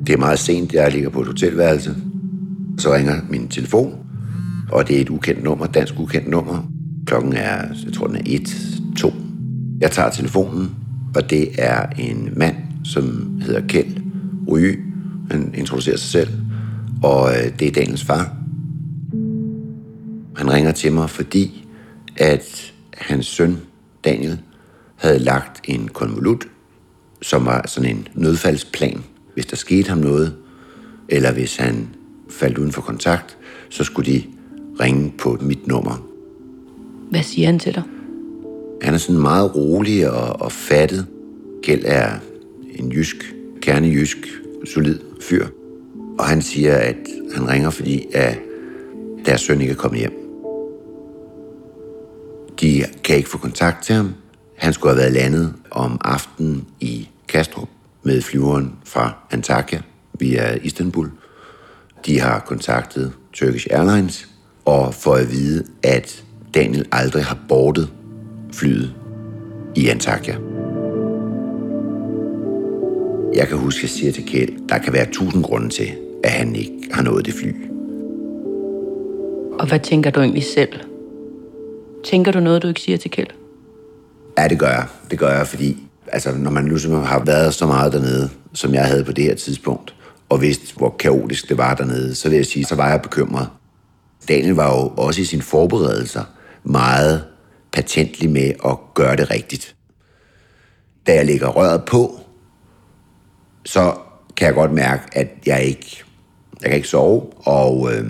Det 0.08 0.14
er 0.14 0.18
meget 0.18 0.40
sent, 0.40 0.74
jeg 0.74 0.92
ligger 0.92 1.10
på 1.10 1.22
et 1.22 1.28
hotelværelse. 1.28 1.96
Så 2.78 2.94
ringer 2.94 3.16
min 3.30 3.48
telefon, 3.48 3.96
og 4.72 4.88
det 4.88 4.98
er 4.98 5.02
et 5.02 5.10
ukendt 5.10 5.44
nummer, 5.44 5.66
dansk 5.66 5.94
ukendt 6.00 6.28
nummer. 6.28 6.64
Klokken 7.06 7.34
er, 7.34 7.58
jeg 7.86 7.94
tror 7.94 8.08
den 8.08 8.16
er 8.16 8.22
1, 8.26 8.42
2. 8.98 9.14
Jeg 9.82 9.92
tager 9.92 10.10
telefonen, 10.10 10.76
og 11.16 11.30
det 11.30 11.50
er 11.58 11.86
en 11.98 12.30
mand, 12.36 12.56
som 12.84 13.34
hedder 13.42 13.62
Kjeld 13.68 14.09
Ryge. 14.52 14.78
Han 15.32 15.54
introducerer 15.58 15.98
sig 15.98 16.10
selv, 16.10 16.30
og 17.04 17.32
øh, 17.32 17.60
det 17.60 17.68
er 17.68 17.72
Daniels 17.72 18.04
far. 18.04 18.36
Han 20.36 20.54
ringer 20.54 20.72
til 20.72 20.94
mig, 20.94 21.10
fordi 21.10 21.68
at 22.18 22.74
hans 22.94 23.26
søn, 23.26 23.58
Daniel, 24.06 24.40
havde 24.96 25.20
lagt 25.20 25.62
en 25.64 25.88
konvolut, 25.88 26.48
som 27.22 27.46
var 27.46 27.68
sådan 27.68 27.90
en 27.90 28.08
nødfaldsplan. 28.14 29.04
Hvis 29.34 29.46
der 29.46 29.56
skete 29.56 29.90
ham 29.90 29.98
noget, 29.98 30.36
eller 31.10 31.34
hvis 31.34 31.56
han 31.56 31.88
faldt 32.30 32.58
uden 32.58 32.72
for 32.72 32.82
kontakt, 32.82 33.38
så 33.70 33.84
skulle 33.84 34.14
de 34.14 34.24
ringe 34.80 35.14
på 35.18 35.38
mit 35.42 35.68
nummer. 35.68 36.06
Hvad 37.10 37.24
siger 37.24 37.46
han 37.46 37.60
til 37.60 37.76
dig? 37.76 37.84
Han 38.82 38.94
er 38.94 38.98
sådan 38.98 39.22
meget 39.22 39.56
rolig 39.56 40.12
og, 40.12 40.42
og 40.42 40.52
fattet. 40.52 41.08
Kjeld 41.64 41.82
er 41.86 42.12
en 42.76 42.92
jysk, 42.92 43.36
kernejysk, 43.62 44.18
solid 44.74 45.00
fyr. 45.22 45.48
Og 46.20 46.26
han 46.26 46.42
siger, 46.42 46.76
at 46.78 46.96
han 47.36 47.50
ringer, 47.50 47.70
fordi 47.70 48.08
at 48.14 48.38
deres 49.26 49.42
søn 49.42 49.62
ikke 49.62 49.72
er 49.72 49.78
kommet 49.78 50.00
hjem. 50.00 50.14
De 52.62 52.84
kan 53.04 53.16
ikke 53.16 53.30
få 53.30 53.38
kontakt 53.38 53.84
til 53.84 53.96
ham. 53.96 54.14
Han 54.58 54.74
skulle 54.74 54.94
have 54.94 55.02
været 55.02 55.14
landet 55.14 55.54
om 55.72 55.98
aftenen 56.04 56.68
i 56.80 57.10
Kastrup 57.28 57.70
med 58.04 58.22
flyveren 58.22 58.74
fra 58.86 59.14
Antakya 59.32 59.82
via 60.20 60.58
Istanbul. 60.62 61.12
De 62.06 62.20
har 62.20 62.40
kontaktet 62.40 63.14
Turkish 63.34 63.68
Airlines 63.72 64.28
og 64.66 64.94
får 64.94 65.16
at 65.16 65.32
vide, 65.32 65.66
at 65.84 66.24
Daniel 66.54 66.86
aldrig 66.92 67.24
har 67.24 67.38
bordet 67.48 67.90
flyet 68.54 68.94
i 69.76 69.88
Antakya. 69.88 70.49
Jeg 73.36 73.48
kan 73.48 73.58
huske, 73.58 73.78
at 73.78 73.84
jeg 73.84 73.90
siger 73.90 74.12
til 74.12 74.26
Kjeld, 74.26 74.68
der 74.70 74.78
kan 74.78 74.94
være 74.94 75.08
tusind 75.12 75.44
grunde 75.44 75.70
til, 75.70 75.92
at 76.24 76.32
han 76.32 76.56
ikke 76.56 76.90
har 76.92 77.02
nået 77.02 77.26
det 77.26 77.34
fly. 77.34 77.54
Og 79.60 79.68
hvad 79.68 79.80
tænker 79.80 80.12
du 80.12 80.20
egentlig 80.20 80.44
selv? 80.44 80.80
Tænker 82.06 82.32
du 82.32 82.40
noget, 82.40 82.64
du 82.64 82.68
ikke 82.68 82.82
siger 82.82 82.98
til 82.98 83.12
Kjeld? 83.12 83.28
Ja, 84.38 84.48
det 84.48 84.60
gør 84.60 84.68
jeg. 84.68 84.86
Det 85.12 85.20
gør 85.20 85.30
jeg, 85.30 85.48
fordi 85.48 85.78
altså, 86.08 86.36
når 86.36 86.52
man 86.52 86.68
ligesom 86.68 86.92
har 86.92 87.24
været 87.26 87.54
så 87.54 87.66
meget 87.66 87.94
dernede, 87.94 88.30
som 88.54 88.74
jeg 88.74 88.86
havde 88.86 89.04
på 89.04 89.12
det 89.12 89.24
her 89.24 89.36
tidspunkt, 89.36 89.96
og 90.30 90.42
vidste, 90.42 90.76
hvor 90.76 90.96
kaotisk 91.00 91.50
det 91.50 91.58
var 91.58 91.76
dernede, 91.76 92.16
så 92.16 92.30
vil 92.30 92.36
jeg 92.36 92.46
sige, 92.46 92.66
så 92.66 92.76
var 92.76 92.90
jeg 92.90 93.02
bekymret. 93.02 93.48
Daniel 94.28 94.54
var 94.54 94.76
jo 94.76 94.92
også 94.98 95.22
i 95.22 95.24
sine 95.24 95.42
forberedelser 95.42 96.24
meget 96.64 97.24
patentlig 97.72 98.30
med 98.30 98.54
at 98.66 98.78
gøre 98.94 99.16
det 99.16 99.32
rigtigt. 99.32 99.76
Da 101.08 101.14
jeg 101.14 101.26
lægger 101.26 101.48
røret 101.48 101.84
på, 101.84 102.20
så 103.70 103.96
kan 104.38 104.46
jeg 104.46 104.54
godt 104.54 104.72
mærke, 104.72 105.04
at 105.12 105.28
jeg 105.46 105.64
ikke 105.64 106.04
jeg 106.62 106.70
kan 106.70 106.76
ikke 106.76 106.88
sove, 106.88 107.24
og, 107.36 107.90
øh, 107.94 108.06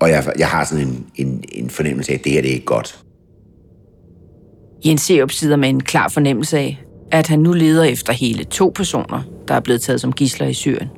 og 0.00 0.10
jeg, 0.10 0.32
jeg 0.38 0.48
har 0.48 0.64
sådan 0.64 0.86
en, 0.86 1.06
en, 1.14 1.44
en 1.52 1.70
fornemmelse 1.70 2.12
af, 2.12 2.16
at 2.18 2.24
det 2.24 2.32
her 2.32 2.42
det 2.42 2.50
er 2.50 2.54
ikke 2.54 2.66
godt. 2.66 2.98
Jens 4.84 5.00
Serup 5.00 5.30
sidder 5.30 5.56
med 5.56 5.68
en 5.68 5.82
klar 5.82 6.08
fornemmelse 6.08 6.58
af, 6.58 6.84
at 7.12 7.26
han 7.26 7.38
nu 7.38 7.52
leder 7.52 7.84
efter 7.84 8.12
hele 8.12 8.44
to 8.44 8.72
personer, 8.74 9.22
der 9.48 9.54
er 9.54 9.60
blevet 9.60 9.80
taget 9.80 10.00
som 10.00 10.12
gisler 10.12 10.46
i 10.46 10.54
Syrien. 10.54 10.88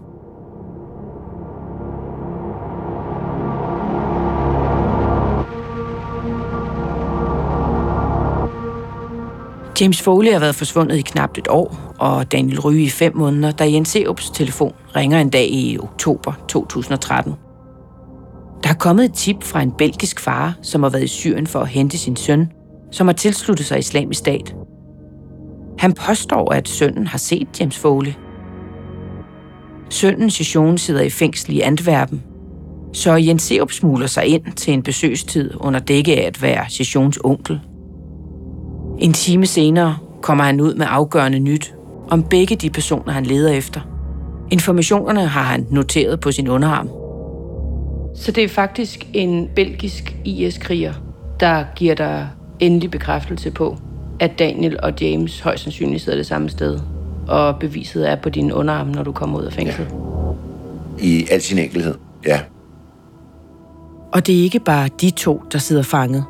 James 9.80 10.02
Foley 10.02 10.32
har 10.32 10.38
været 10.38 10.54
forsvundet 10.54 10.96
i 10.96 11.00
knap 11.00 11.38
et 11.38 11.48
år, 11.48 11.94
og 11.98 12.32
Daniel 12.32 12.60
Ryge 12.60 12.84
i 12.84 12.88
fem 12.88 13.16
måneder, 13.16 13.52
da 13.52 13.70
Jens 13.70 13.88
Seups 13.88 14.30
telefon 14.30 14.72
ringer 14.96 15.20
en 15.20 15.30
dag 15.30 15.50
i 15.50 15.78
oktober 15.78 16.32
2013. 16.48 17.32
Der 18.62 18.70
er 18.70 18.74
kommet 18.74 19.04
et 19.04 19.14
tip 19.14 19.42
fra 19.42 19.62
en 19.62 19.72
belgisk 19.72 20.20
far, 20.20 20.58
som 20.62 20.82
har 20.82 20.90
været 20.90 21.04
i 21.04 21.08
Syrien 21.08 21.46
for 21.46 21.60
at 21.60 21.68
hente 21.68 21.98
sin 21.98 22.16
søn, 22.16 22.52
som 22.90 23.06
har 23.06 23.14
tilsluttet 23.14 23.66
sig 23.66 23.78
islamisk 23.78 24.18
stat. 24.18 24.54
Han 25.78 25.92
påstår, 25.92 26.52
at 26.52 26.68
sønnen 26.68 27.06
har 27.06 27.18
set 27.18 27.60
James 27.60 27.78
Foley. 27.78 28.12
Sønnen 29.90 30.30
Session 30.30 30.78
sidder 30.78 31.02
i 31.02 31.10
fængsel 31.10 31.56
i 31.56 31.60
Antwerpen, 31.60 32.22
så 32.92 33.14
Jens 33.14 33.42
Seup 33.42 33.72
smuler 33.72 34.06
sig 34.06 34.26
ind 34.26 34.52
til 34.56 34.72
en 34.72 34.82
besøgstid 34.82 35.50
under 35.60 35.80
dække 35.80 36.16
af 36.16 36.26
at 36.26 36.42
være 36.42 36.64
Sessions 36.68 37.18
onkel. 37.24 37.60
En 39.00 39.12
time 39.12 39.46
senere 39.46 39.96
kommer 40.22 40.44
han 40.44 40.60
ud 40.60 40.74
med 40.74 40.86
afgørende 40.88 41.38
nyt 41.38 41.74
om 42.10 42.22
begge 42.22 42.56
de 42.56 42.70
personer, 42.70 43.12
han 43.12 43.24
leder 43.26 43.50
efter. 43.50 43.80
Informationerne 44.50 45.26
har 45.26 45.42
han 45.42 45.66
noteret 45.70 46.20
på 46.20 46.32
sin 46.32 46.48
underarm. 46.48 46.88
Så 48.16 48.32
det 48.32 48.44
er 48.44 48.48
faktisk 48.48 49.06
en 49.12 49.48
belgisk 49.56 50.16
IS-kriger, 50.24 50.92
der 51.40 51.64
giver 51.76 51.94
dig 51.94 52.28
endelig 52.60 52.90
bekræftelse 52.90 53.50
på, 53.50 53.76
at 54.20 54.38
Daniel 54.38 54.80
og 54.82 54.92
James 55.00 55.40
højst 55.40 55.62
sandsynligt 55.62 56.02
sidder 56.02 56.18
det 56.18 56.26
samme 56.26 56.48
sted, 56.48 56.80
og 57.28 57.56
beviset 57.58 58.10
er 58.10 58.16
på 58.16 58.28
din 58.28 58.52
underarm, 58.52 58.88
når 58.88 59.02
du 59.02 59.12
kommer 59.12 59.38
ud 59.38 59.44
af 59.44 59.52
fængslet. 59.52 59.88
Ja. 60.98 61.06
I 61.06 61.26
al 61.30 61.40
sin 61.40 61.58
enkelhed, 61.58 61.94
ja. 62.26 62.40
Og 64.12 64.26
det 64.26 64.38
er 64.38 64.42
ikke 64.42 64.60
bare 64.60 64.88
de 65.00 65.10
to, 65.10 65.42
der 65.52 65.58
sidder 65.58 65.82
fanget. 65.82 66.24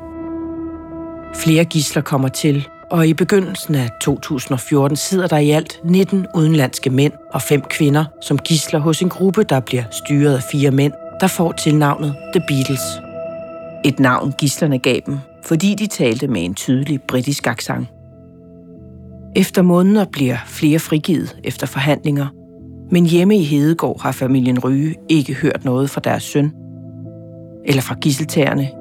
Flere 1.35 1.65
gisler 1.65 2.01
kommer 2.01 2.27
til, 2.27 2.67
og 2.89 3.07
i 3.07 3.13
begyndelsen 3.13 3.75
af 3.75 3.89
2014 4.01 4.95
sidder 4.95 5.27
der 5.27 5.37
i 5.37 5.49
alt 5.49 5.79
19 5.83 6.27
udenlandske 6.35 6.89
mænd 6.89 7.13
og 7.33 7.41
fem 7.41 7.61
kvinder 7.61 8.05
som 8.21 8.37
gisler 8.37 8.79
hos 8.79 9.01
en 9.01 9.09
gruppe, 9.09 9.43
der 9.43 9.59
bliver 9.59 9.83
styret 9.91 10.35
af 10.35 10.43
fire 10.43 10.71
mænd, 10.71 10.93
der 11.19 11.27
får 11.27 11.51
tilnavnet 11.51 12.15
The 12.33 12.43
Beatles. 12.47 12.81
Et 13.85 13.99
navn 13.99 14.33
gislerne 14.37 14.79
gav 14.79 14.99
dem, 15.05 15.17
fordi 15.43 15.75
de 15.75 15.87
talte 15.87 16.27
med 16.27 16.45
en 16.45 16.53
tydelig 16.55 17.01
britisk 17.01 17.47
accent. 17.47 17.87
Efter 19.35 19.61
måneder 19.61 20.05
bliver 20.11 20.37
flere 20.45 20.79
frigivet 20.79 21.37
efter 21.43 21.67
forhandlinger, 21.67 22.27
men 22.91 23.05
hjemme 23.05 23.37
i 23.37 23.43
Hedegård 23.43 24.01
har 24.01 24.11
familien 24.11 24.59
Ryge 24.59 24.95
ikke 25.09 25.33
hørt 25.33 25.65
noget 25.65 25.89
fra 25.89 26.01
deres 26.03 26.23
søn, 26.23 26.51
eller 27.65 27.81
fra 27.81 27.95
gisseltagerne. 27.95 28.80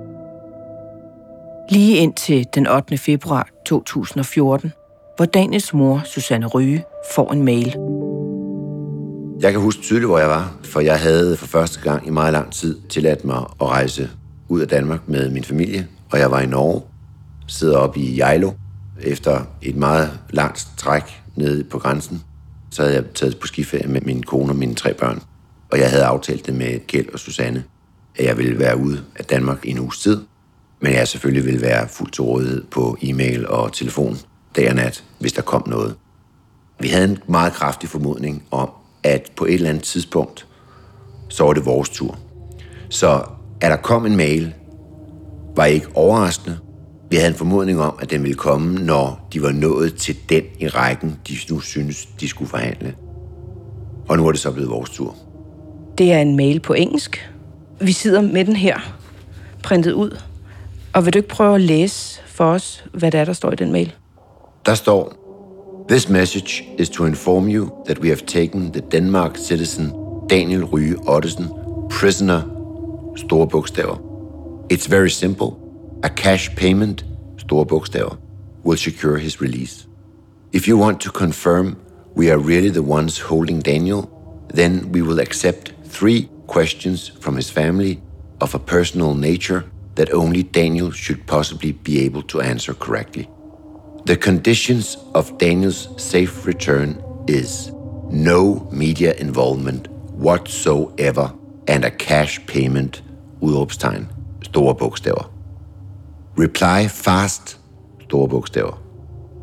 Lige 1.70 1.96
indtil 1.96 2.46
den 2.54 2.66
8. 2.66 2.98
februar 2.98 3.48
2014, 3.66 4.72
hvor 5.16 5.24
Daniels 5.24 5.74
mor, 5.74 6.02
Susanne 6.04 6.46
Ryge, 6.46 6.84
får 7.14 7.32
en 7.32 7.44
mail. 7.44 7.76
Jeg 9.40 9.52
kan 9.52 9.60
huske 9.60 9.82
tydeligt, 9.82 10.06
hvor 10.06 10.18
jeg 10.18 10.28
var, 10.28 10.58
for 10.62 10.80
jeg 10.80 11.00
havde 11.00 11.36
for 11.36 11.46
første 11.46 11.80
gang 11.80 12.06
i 12.06 12.10
meget 12.10 12.32
lang 12.32 12.52
tid 12.52 12.80
tilladt 12.88 13.24
mig 13.24 13.36
at 13.36 13.66
rejse 13.66 14.10
ud 14.48 14.60
af 14.60 14.68
Danmark 14.68 15.08
med 15.08 15.30
min 15.30 15.44
familie, 15.44 15.88
og 16.12 16.18
jeg 16.18 16.30
var 16.30 16.40
i 16.40 16.46
Norge, 16.46 16.82
sidder 17.46 17.78
op 17.78 17.96
i 17.96 18.18
Jejlo, 18.18 18.52
efter 19.00 19.40
et 19.62 19.76
meget 19.76 20.18
langt 20.30 20.68
træk 20.76 21.22
nede 21.36 21.64
på 21.64 21.78
grænsen. 21.78 22.22
Så 22.70 22.82
havde 22.82 22.94
jeg 22.94 23.04
taget 23.14 23.38
på 23.38 23.46
skiferie 23.46 23.88
med 23.88 24.00
min 24.00 24.22
kone 24.22 24.52
og 24.52 24.56
mine 24.56 24.74
tre 24.74 24.94
børn, 24.94 25.22
og 25.72 25.78
jeg 25.78 25.90
havde 25.90 26.04
aftalt 26.04 26.46
det 26.46 26.54
med 26.54 26.86
Kjeld 26.86 27.12
og 27.12 27.18
Susanne, 27.18 27.64
at 28.16 28.24
jeg 28.24 28.38
ville 28.38 28.58
være 28.58 28.76
ude 28.76 29.00
af 29.16 29.24
Danmark 29.24 29.66
i 29.66 29.70
en 29.70 29.78
uges 29.78 29.98
tid, 29.98 30.20
men 30.80 30.92
jeg 30.92 31.08
selvfølgelig 31.08 31.52
vil 31.52 31.62
være 31.62 31.88
fuldt 31.88 32.12
til 32.12 32.22
rådighed 32.22 32.64
på 32.70 32.96
e-mail 33.02 33.48
og 33.48 33.72
telefon 33.72 34.18
dag 34.56 34.68
og 34.68 34.74
nat, 34.74 35.04
hvis 35.18 35.32
der 35.32 35.42
kom 35.42 35.68
noget. 35.68 35.94
Vi 36.80 36.88
havde 36.88 37.08
en 37.08 37.18
meget 37.26 37.52
kraftig 37.52 37.88
formodning 37.88 38.42
om, 38.50 38.70
at 39.02 39.32
på 39.36 39.44
et 39.44 39.54
eller 39.54 39.68
andet 39.68 39.84
tidspunkt, 39.84 40.46
så 41.28 41.44
var 41.44 41.52
det 41.52 41.66
vores 41.66 41.88
tur. 41.88 42.18
Så 42.88 43.22
at 43.60 43.70
der 43.70 43.76
kom 43.76 44.06
en 44.06 44.16
mail, 44.16 44.54
var 45.56 45.64
ikke 45.64 45.86
overraskende. 45.94 46.58
Vi 47.10 47.16
havde 47.16 47.28
en 47.28 47.34
formodning 47.34 47.80
om, 47.80 47.98
at 48.00 48.10
den 48.10 48.22
ville 48.22 48.36
komme, 48.36 48.78
når 48.78 49.28
de 49.32 49.42
var 49.42 49.52
nået 49.52 49.94
til 49.94 50.16
den 50.28 50.42
i 50.58 50.68
rækken, 50.68 51.18
de 51.28 51.34
nu 51.50 51.60
synes, 51.60 52.06
de 52.06 52.28
skulle 52.28 52.48
forhandle. 52.48 52.94
Og 54.08 54.16
nu 54.16 54.26
er 54.26 54.32
det 54.32 54.40
så 54.40 54.50
blevet 54.50 54.70
vores 54.70 54.90
tur. 54.90 55.16
Det 55.98 56.12
er 56.12 56.18
en 56.18 56.36
mail 56.36 56.60
på 56.60 56.72
engelsk. 56.72 57.30
Vi 57.80 57.92
sidder 57.92 58.20
med 58.20 58.44
den 58.44 58.56
her, 58.56 58.96
printet 59.62 59.92
ud. 59.92 60.20
Og 60.92 61.04
vil 61.04 61.12
du 61.12 61.18
ikke 61.18 61.28
prøve 61.28 61.54
at 61.54 61.60
læse 61.60 62.20
for 62.26 62.44
os, 62.44 62.84
hvad 62.94 63.10
det 63.10 63.20
er, 63.20 63.24
der 63.24 63.32
står 63.32 63.52
i 63.52 63.56
den 63.56 63.72
mail? 63.72 63.94
Der 64.66 64.74
står, 64.74 65.16
This 65.88 66.08
message 66.08 66.64
is 66.78 66.88
to 66.88 67.04
inform 67.04 67.48
you 67.48 67.70
that 67.84 67.98
we 67.98 68.08
have 68.08 68.20
taken 68.26 68.72
the 68.72 68.82
Denmark 68.92 69.36
citizen 69.36 69.92
Daniel 70.30 70.64
Ryge 70.64 70.96
Ottesen 71.08 71.48
prisoner, 71.90 72.42
store 73.16 73.46
bogstaver. 73.46 73.98
It's 74.72 74.86
very 74.86 75.08
simple. 75.08 75.46
A 76.02 76.08
cash 76.08 76.56
payment, 76.56 77.04
store 77.38 77.66
bogstaver, 77.66 78.16
will 78.64 78.78
secure 78.78 79.18
his 79.18 79.40
release. 79.40 79.86
If 80.52 80.68
you 80.68 80.78
want 80.78 81.00
to 81.00 81.10
confirm 81.10 81.76
we 82.16 82.30
are 82.30 82.38
really 82.38 82.70
the 82.70 82.82
ones 82.82 83.18
holding 83.18 83.60
Daniel, 83.60 84.08
then 84.54 84.92
we 84.92 85.02
will 85.02 85.20
accept 85.20 85.72
three 85.84 86.28
questions 86.46 87.12
from 87.20 87.36
his 87.36 87.50
family 87.50 88.00
of 88.40 88.54
a 88.54 88.58
personal 88.58 89.14
nature 89.14 89.64
that 89.94 90.12
only 90.12 90.42
Daniel 90.42 90.90
should 90.90 91.26
possibly 91.26 91.72
be 91.72 92.00
able 92.00 92.22
to 92.22 92.40
answer 92.40 92.74
correctly. 92.74 93.28
The 94.04 94.16
conditions 94.16 94.96
of 95.14 95.36
Daniel's 95.38 95.88
safe 96.02 96.46
return 96.46 97.02
is 97.26 97.70
no 98.10 98.68
media 98.72 99.14
involvement 99.14 99.88
whatsoever 99.88 101.32
and 101.68 101.84
a 101.84 101.90
cash 101.90 102.44
payment, 102.46 103.02
udråbstegn, 103.40 104.06
store 104.44 104.76
bogstaver. 104.76 105.30
Reply 106.36 106.88
fast, 106.88 107.56
store 108.02 108.28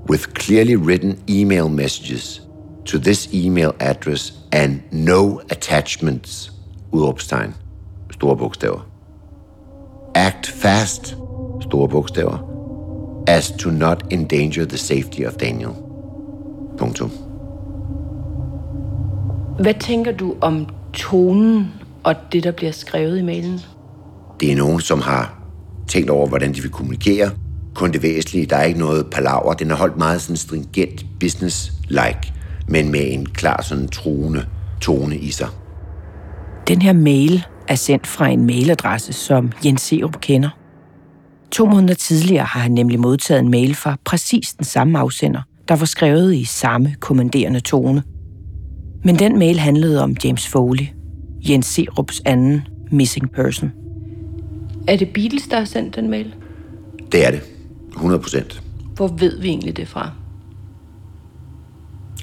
with 0.08 0.34
clearly 0.34 0.76
written 0.76 1.22
email 1.30 1.70
messages 1.70 2.42
to 2.86 2.98
this 2.98 3.34
email 3.34 3.76
address 3.80 4.32
and 4.52 4.82
no 4.92 5.40
attachments, 5.50 6.52
udråbstegn, 6.92 7.54
store 8.12 8.36
bogstaver. 8.36 8.84
Act 10.18 10.48
fast, 10.48 11.18
store 11.62 11.90
bogstaver, 11.90 12.38
as 13.28 13.52
to 13.52 13.70
not 13.70 14.04
endanger 14.10 14.66
the 14.66 14.78
safety 14.78 15.22
of 15.28 15.34
Daniel. 15.34 15.72
Punktum. 16.78 17.12
Hvad 19.60 19.74
tænker 19.80 20.12
du 20.12 20.36
om 20.42 20.68
tonen 20.94 21.74
og 22.04 22.16
det, 22.32 22.44
der 22.44 22.52
bliver 22.52 22.72
skrevet 22.72 23.20
i 23.20 23.22
mailen? 23.22 23.60
Det 24.40 24.52
er 24.52 24.56
nogen, 24.56 24.80
som 24.80 25.02
har 25.02 25.40
tænkt 25.88 26.10
over, 26.10 26.28
hvordan 26.28 26.54
de 26.54 26.62
vil 26.62 26.72
kommunikere. 26.72 27.32
Kun 27.76 27.92
det 27.92 28.04
væsentlige, 28.04 28.46
der 28.46 28.56
er 28.56 28.64
ikke 28.64 28.80
noget 28.80 29.08
palaver. 29.12 29.54
Den 29.54 29.72
er 29.72 29.76
holdt 29.76 29.98
meget 29.98 30.22
sådan 30.22 30.38
stringent 30.38 31.06
business-like, 31.24 32.34
men 32.68 32.92
med 32.92 33.14
en 33.14 33.26
klar 33.26 33.62
sådan 33.62 33.88
truende 33.88 34.46
tone 34.82 35.18
i 35.18 35.32
sig. 35.32 35.48
Den 36.68 36.82
her 36.82 36.94
mail 36.94 37.46
er 37.68 37.76
sendt 37.76 38.08
fra 38.08 38.28
en 38.28 38.46
mailadresse, 38.46 39.14
som 39.14 39.52
Jens 39.66 39.82
Serup 39.82 40.22
kender. 40.22 40.50
To 41.52 41.66
måneder 41.66 41.94
tidligere 41.94 42.46
har 42.46 42.60
han 42.60 42.72
nemlig 42.72 43.00
modtaget 43.00 43.40
en 43.40 43.52
mail 43.52 43.76
fra 43.76 43.98
præcis 44.06 44.54
den 44.54 44.66
samme 44.66 45.00
afsender, 45.00 45.42
der 45.68 45.76
var 45.76 45.86
skrevet 45.86 46.36
i 46.36 46.44
samme 46.46 46.96
kommanderende 47.00 47.60
tone. 47.60 48.04
Men 49.04 49.20
den 49.20 49.40
mail 49.40 49.60
handlede 49.60 50.04
om 50.04 50.16
James 50.24 50.48
Foley, 50.48 50.86
Jens 51.50 51.66
Serups 51.66 52.22
anden 52.26 52.62
missing 52.92 53.32
person. 53.32 53.72
Er 54.88 54.98
det 54.98 55.10
Beatles, 55.14 55.48
der 55.48 55.58
har 55.58 55.66
sendt 55.66 55.96
den 55.96 56.10
mail? 56.10 56.36
Det 57.12 57.28
er 57.28 57.32
det. 57.32 57.42
100 57.94 58.22
procent. 58.22 58.62
Hvor 58.96 59.08
ved 59.08 59.42
vi 59.42 59.48
egentlig 59.48 59.78
det 59.78 59.88
fra? 59.88 60.12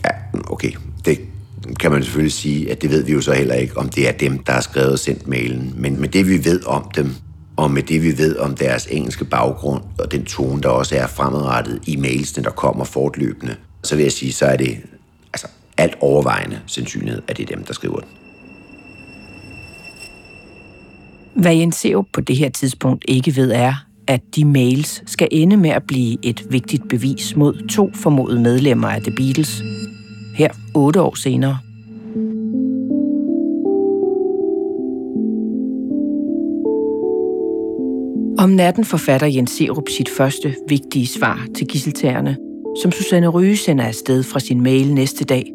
Ja, 0.04 0.10
okay. 0.50 0.72
Kan 1.80 1.90
man 1.92 2.02
selvfølgelig 2.02 2.32
sige, 2.32 2.70
at 2.70 2.82
det 2.82 2.90
ved 2.90 3.04
vi 3.04 3.12
jo 3.12 3.20
så 3.20 3.32
heller 3.32 3.54
ikke, 3.54 3.78
om 3.78 3.88
det 3.88 4.08
er 4.08 4.12
dem, 4.12 4.38
der 4.38 4.52
har 4.52 4.60
skrevet 4.60 4.92
og 4.92 4.98
sendt 4.98 5.28
mailen. 5.28 5.74
Men 5.76 6.00
med 6.00 6.08
det, 6.08 6.28
vi 6.28 6.44
ved 6.44 6.66
om 6.66 6.90
dem, 6.96 7.14
og 7.56 7.70
med 7.70 7.82
det, 7.82 8.02
vi 8.02 8.18
ved 8.18 8.36
om 8.36 8.54
deres 8.54 8.86
engelske 8.86 9.24
baggrund, 9.24 9.82
og 9.98 10.12
den 10.12 10.24
tone, 10.24 10.62
der 10.62 10.68
også 10.68 10.96
er 10.96 11.06
fremadrettet 11.06 11.80
i 11.86 11.96
mailsene, 11.96 12.44
der 12.44 12.50
kommer 12.50 12.84
fortløbende, 12.84 13.56
så 13.82 13.96
vil 13.96 14.02
jeg 14.02 14.12
sige, 14.12 14.32
så 14.32 14.46
er 14.46 14.56
det 14.56 14.78
altså, 15.32 15.46
alt 15.76 15.94
overvejende 16.00 16.60
sandsynlighed, 16.66 17.22
at 17.28 17.36
det 17.36 17.50
er 17.50 17.56
dem, 17.56 17.64
der 17.64 17.72
skriver 17.72 18.00
den. 18.00 18.08
Hvad 21.34 21.54
Jens 21.54 21.76
Seup 21.76 22.06
på 22.12 22.20
det 22.20 22.36
her 22.36 22.48
tidspunkt 22.48 23.04
ikke 23.08 23.36
ved 23.36 23.52
er, 23.52 23.74
at 24.06 24.20
de 24.36 24.44
mails 24.44 25.02
skal 25.06 25.28
ende 25.30 25.56
med 25.56 25.70
at 25.70 25.82
blive 25.82 26.18
et 26.22 26.46
vigtigt 26.50 26.88
bevis 26.88 27.36
mod 27.36 27.68
to 27.68 27.90
formodede 27.94 28.40
medlemmer 28.40 28.88
af 28.88 29.02
The 29.02 29.12
Beatles. 29.16 29.62
Her 30.34 30.48
otte 30.74 31.02
år 31.02 31.14
senere. 31.14 31.58
Om 38.38 38.50
natten 38.50 38.84
forfatter 38.84 39.26
Jens 39.26 39.50
Serup 39.50 39.88
sit 39.88 40.08
første 40.08 40.54
vigtige 40.68 41.06
svar 41.06 41.46
til 41.54 41.66
gisseltagerne, 41.66 42.36
som 42.82 42.92
Susanne 42.92 43.28
Ryge 43.28 43.56
sender 43.56 43.84
afsted 43.84 44.22
fra 44.22 44.40
sin 44.40 44.62
mail 44.62 44.94
næste 44.94 45.24
dag. 45.24 45.52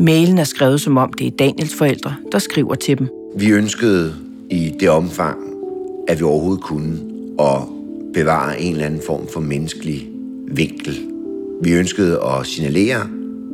Mailen 0.00 0.38
er 0.38 0.44
skrevet 0.44 0.80
som 0.80 0.96
om 0.96 1.12
det 1.12 1.26
er 1.26 1.30
Daniels 1.30 1.74
forældre, 1.74 2.14
der 2.32 2.38
skriver 2.38 2.74
til 2.74 2.98
dem. 2.98 3.08
Vi 3.36 3.50
ønskede 3.50 4.14
i 4.50 4.72
det 4.80 4.90
omfang, 4.90 5.38
at 6.08 6.18
vi 6.18 6.24
overhovedet 6.24 6.62
kunne, 6.62 6.98
at 7.40 7.58
bevare 8.14 8.60
en 8.60 8.72
eller 8.72 8.86
anden 8.86 9.00
form 9.06 9.26
for 9.32 9.40
menneskelig 9.40 10.08
vinkel. 10.48 10.98
Vi 11.62 11.72
ønskede 11.72 12.20
at 12.22 12.46
signalere, 12.46 13.00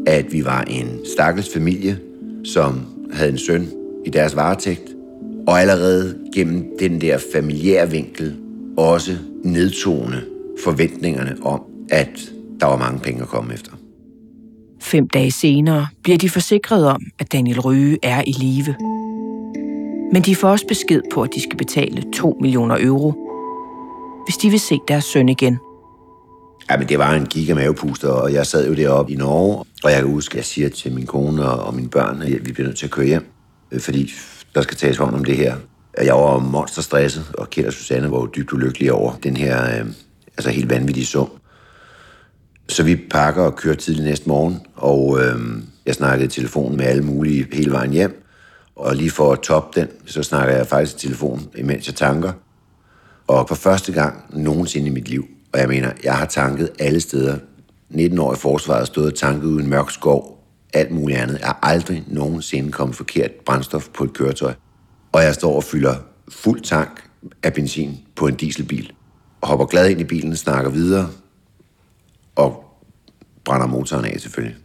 at 0.07 0.33
vi 0.33 0.45
var 0.45 0.63
en 0.63 1.01
stakkels 1.15 1.53
familie, 1.53 1.99
som 2.45 2.81
havde 3.13 3.31
en 3.31 3.39
søn 3.39 3.69
i 4.07 4.11
deres 4.11 4.37
varetægt, 4.37 4.91
og 5.47 5.61
allerede 5.61 6.19
gennem 6.35 6.67
den 6.79 7.01
der 7.01 7.19
familiære 7.33 7.91
vinkel 7.91 8.37
også 8.77 9.17
nedtone 9.45 10.23
forventningerne 10.65 11.37
om, 11.43 11.61
at 11.91 12.33
der 12.61 12.67
var 12.67 12.77
mange 12.77 13.01
penge 13.01 13.23
at 13.23 13.29
komme 13.29 13.55
efter. 13.55 13.73
Fem 14.81 15.09
dage 15.09 15.33
senere 15.33 15.87
bliver 16.03 16.19
de 16.19 16.31
forsikret 16.31 16.87
om, 16.87 17.03
at 17.19 17.33
Daniel 17.33 17.61
Røge 17.61 17.99
er 18.03 18.23
i 18.27 18.33
live. 18.33 18.75
Men 20.13 20.23
de 20.23 20.37
får 20.37 20.49
også 20.49 20.67
besked 20.67 21.03
på, 21.13 21.23
at 21.23 21.31
de 21.35 21.43
skal 21.43 21.57
betale 21.59 22.03
2 22.13 22.39
millioner 22.41 22.77
euro. 22.81 23.27
hvis 24.27 24.37
de 24.37 24.51
vil 24.51 24.61
se 24.61 24.79
deres 24.89 25.05
søn 25.05 25.29
igen. 25.29 25.59
Ja, 26.70 26.77
men 26.77 26.88
det 26.88 26.99
var 26.99 27.14
en 27.14 27.27
gigamavepuster, 27.27 28.09
og 28.09 28.33
jeg 28.33 28.46
sad 28.46 28.68
jo 28.68 28.75
deroppe 28.75 29.12
i 29.12 29.16
Norge, 29.16 29.64
og 29.85 29.90
jeg 29.90 29.99
kan 29.99 30.11
huske, 30.11 30.33
at 30.33 30.37
jeg 30.37 30.44
siger 30.44 30.68
til 30.68 30.92
min 30.92 31.07
kone 31.07 31.44
og 31.44 31.75
mine 31.75 31.88
børn, 31.88 32.23
at 32.23 32.46
vi 32.46 32.53
bliver 32.53 32.66
nødt 32.66 32.79
til 32.79 32.87
at 32.87 32.90
køre 32.90 33.07
hjem, 33.07 33.27
øh, 33.73 33.81
fordi 33.81 34.12
der 34.55 34.62
skal 34.62 34.77
tages 34.77 34.96
hånd 34.96 35.14
om 35.14 35.25
det 35.25 35.37
her. 35.37 35.57
Jeg 36.03 36.14
var 36.14 36.38
monsterstresset, 36.38 37.25
og 37.35 37.51
Kjeld 37.51 37.66
og 37.66 37.73
Susanne 37.73 38.11
var 38.11 38.18
jo 38.18 38.27
dybt 38.37 38.53
ulykkelige 38.53 38.92
over 38.92 39.12
den 39.23 39.37
her 39.37 39.81
øh, 39.81 39.87
altså 40.37 40.51
helt 40.51 40.70
vanvittige 40.70 41.07
sum. 41.07 41.31
Så 42.68 42.83
vi 42.83 42.96
pakker 42.96 43.42
og 43.42 43.57
kører 43.57 43.75
tidlig 43.75 44.05
næste 44.05 44.29
morgen, 44.29 44.61
og 44.77 45.20
øh, 45.20 45.62
jeg 45.87 45.94
snakkede 45.94 46.27
i 46.27 46.29
telefon 46.29 46.77
med 46.77 46.85
alle 46.85 47.03
mulige 47.03 47.46
hele 47.53 47.73
vejen 47.73 47.90
hjem. 47.90 48.27
Og 48.77 48.96
lige 48.96 49.11
for 49.11 49.33
at 49.33 49.40
toppe 49.40 49.81
den, 49.81 49.88
så 50.07 50.23
snakker 50.23 50.55
jeg 50.55 50.66
faktisk 50.66 50.96
i 50.96 50.99
telefon, 50.99 51.49
imens 51.57 51.87
jeg 51.87 51.94
tanker. 51.94 52.33
Og 53.27 53.49
for 53.49 53.55
første 53.55 53.92
gang 53.92 54.25
nogensinde 54.33 54.87
i 54.87 54.90
mit 54.90 55.09
liv, 55.09 55.25
og 55.53 55.61
jeg 55.61 55.69
mener, 55.69 55.93
jeg 56.05 56.17
har 56.17 56.27
tanket 56.27 56.71
alle 56.79 57.01
steder. 57.01 57.39
19 57.89 58.19
år 58.19 58.33
i 58.33 58.37
forsvaret, 58.37 58.87
stod 58.87 59.07
og 59.07 59.15
tanket 59.15 59.45
uden 59.45 59.69
mørk 59.69 59.91
skov, 59.91 60.47
alt 60.75 60.91
muligt 60.91 61.19
andet. 61.19 61.39
Jeg 61.39 61.47
har 61.47 61.59
aldrig 61.63 62.05
nogensinde 62.07 62.73
kommet 62.73 62.97
forkert 62.97 63.31
brændstof 63.47 63.89
på 63.89 64.05
et 64.05 64.13
køretøj. 64.13 64.55
Og 65.13 65.23
jeg 65.23 65.35
står 65.35 65.57
og 65.57 65.65
fylder 65.65 65.95
fuld 66.29 66.61
tank 66.61 67.11
af 67.43 67.55
benzin 67.55 67.99
på 68.17 68.27
en 68.27 68.35
dieselbil. 68.35 68.93
Og 69.41 69.49
hopper 69.49 69.67
glad 69.67 69.91
ind 69.91 70.01
i 70.01 70.05
bilen, 70.05 70.37
snakker 70.37 70.71
videre, 70.71 71.09
og 72.37 72.65
brænder 73.45 73.67
motoren 73.67 74.05
af 74.05 74.21
selvfølgelig. 74.21 74.57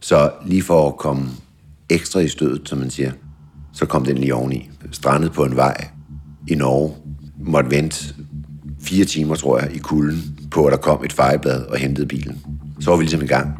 Så 0.00 0.32
lige 0.46 0.62
for 0.62 0.88
at 0.88 0.96
komme 0.96 1.28
ekstra 1.88 2.20
i 2.20 2.28
stødet, 2.28 2.68
som 2.68 2.78
man 2.78 2.90
siger, 2.90 3.12
så 3.72 3.86
kom 3.86 4.04
den 4.04 4.18
lige 4.18 4.34
oveni. 4.34 4.70
Strandet 4.90 5.32
på 5.32 5.44
en 5.44 5.56
vej 5.56 5.88
i 6.48 6.54
Norge. 6.54 6.96
Måtte 7.38 7.70
vente 7.70 8.14
fire 8.82 9.04
timer, 9.04 9.34
tror 9.34 9.58
jeg, 9.58 9.74
i 9.74 9.78
kulden, 9.78 10.22
på 10.50 10.64
at 10.64 10.72
der 10.72 10.78
kom 10.78 11.04
et 11.04 11.12
fejeblad 11.12 11.66
og 11.66 11.78
hentede 11.78 12.06
bilen. 12.06 12.38
Så 12.80 12.90
var 12.90 12.96
vi 12.96 13.02
ligesom 13.02 13.22
i 13.22 13.26
gang. 13.26 13.56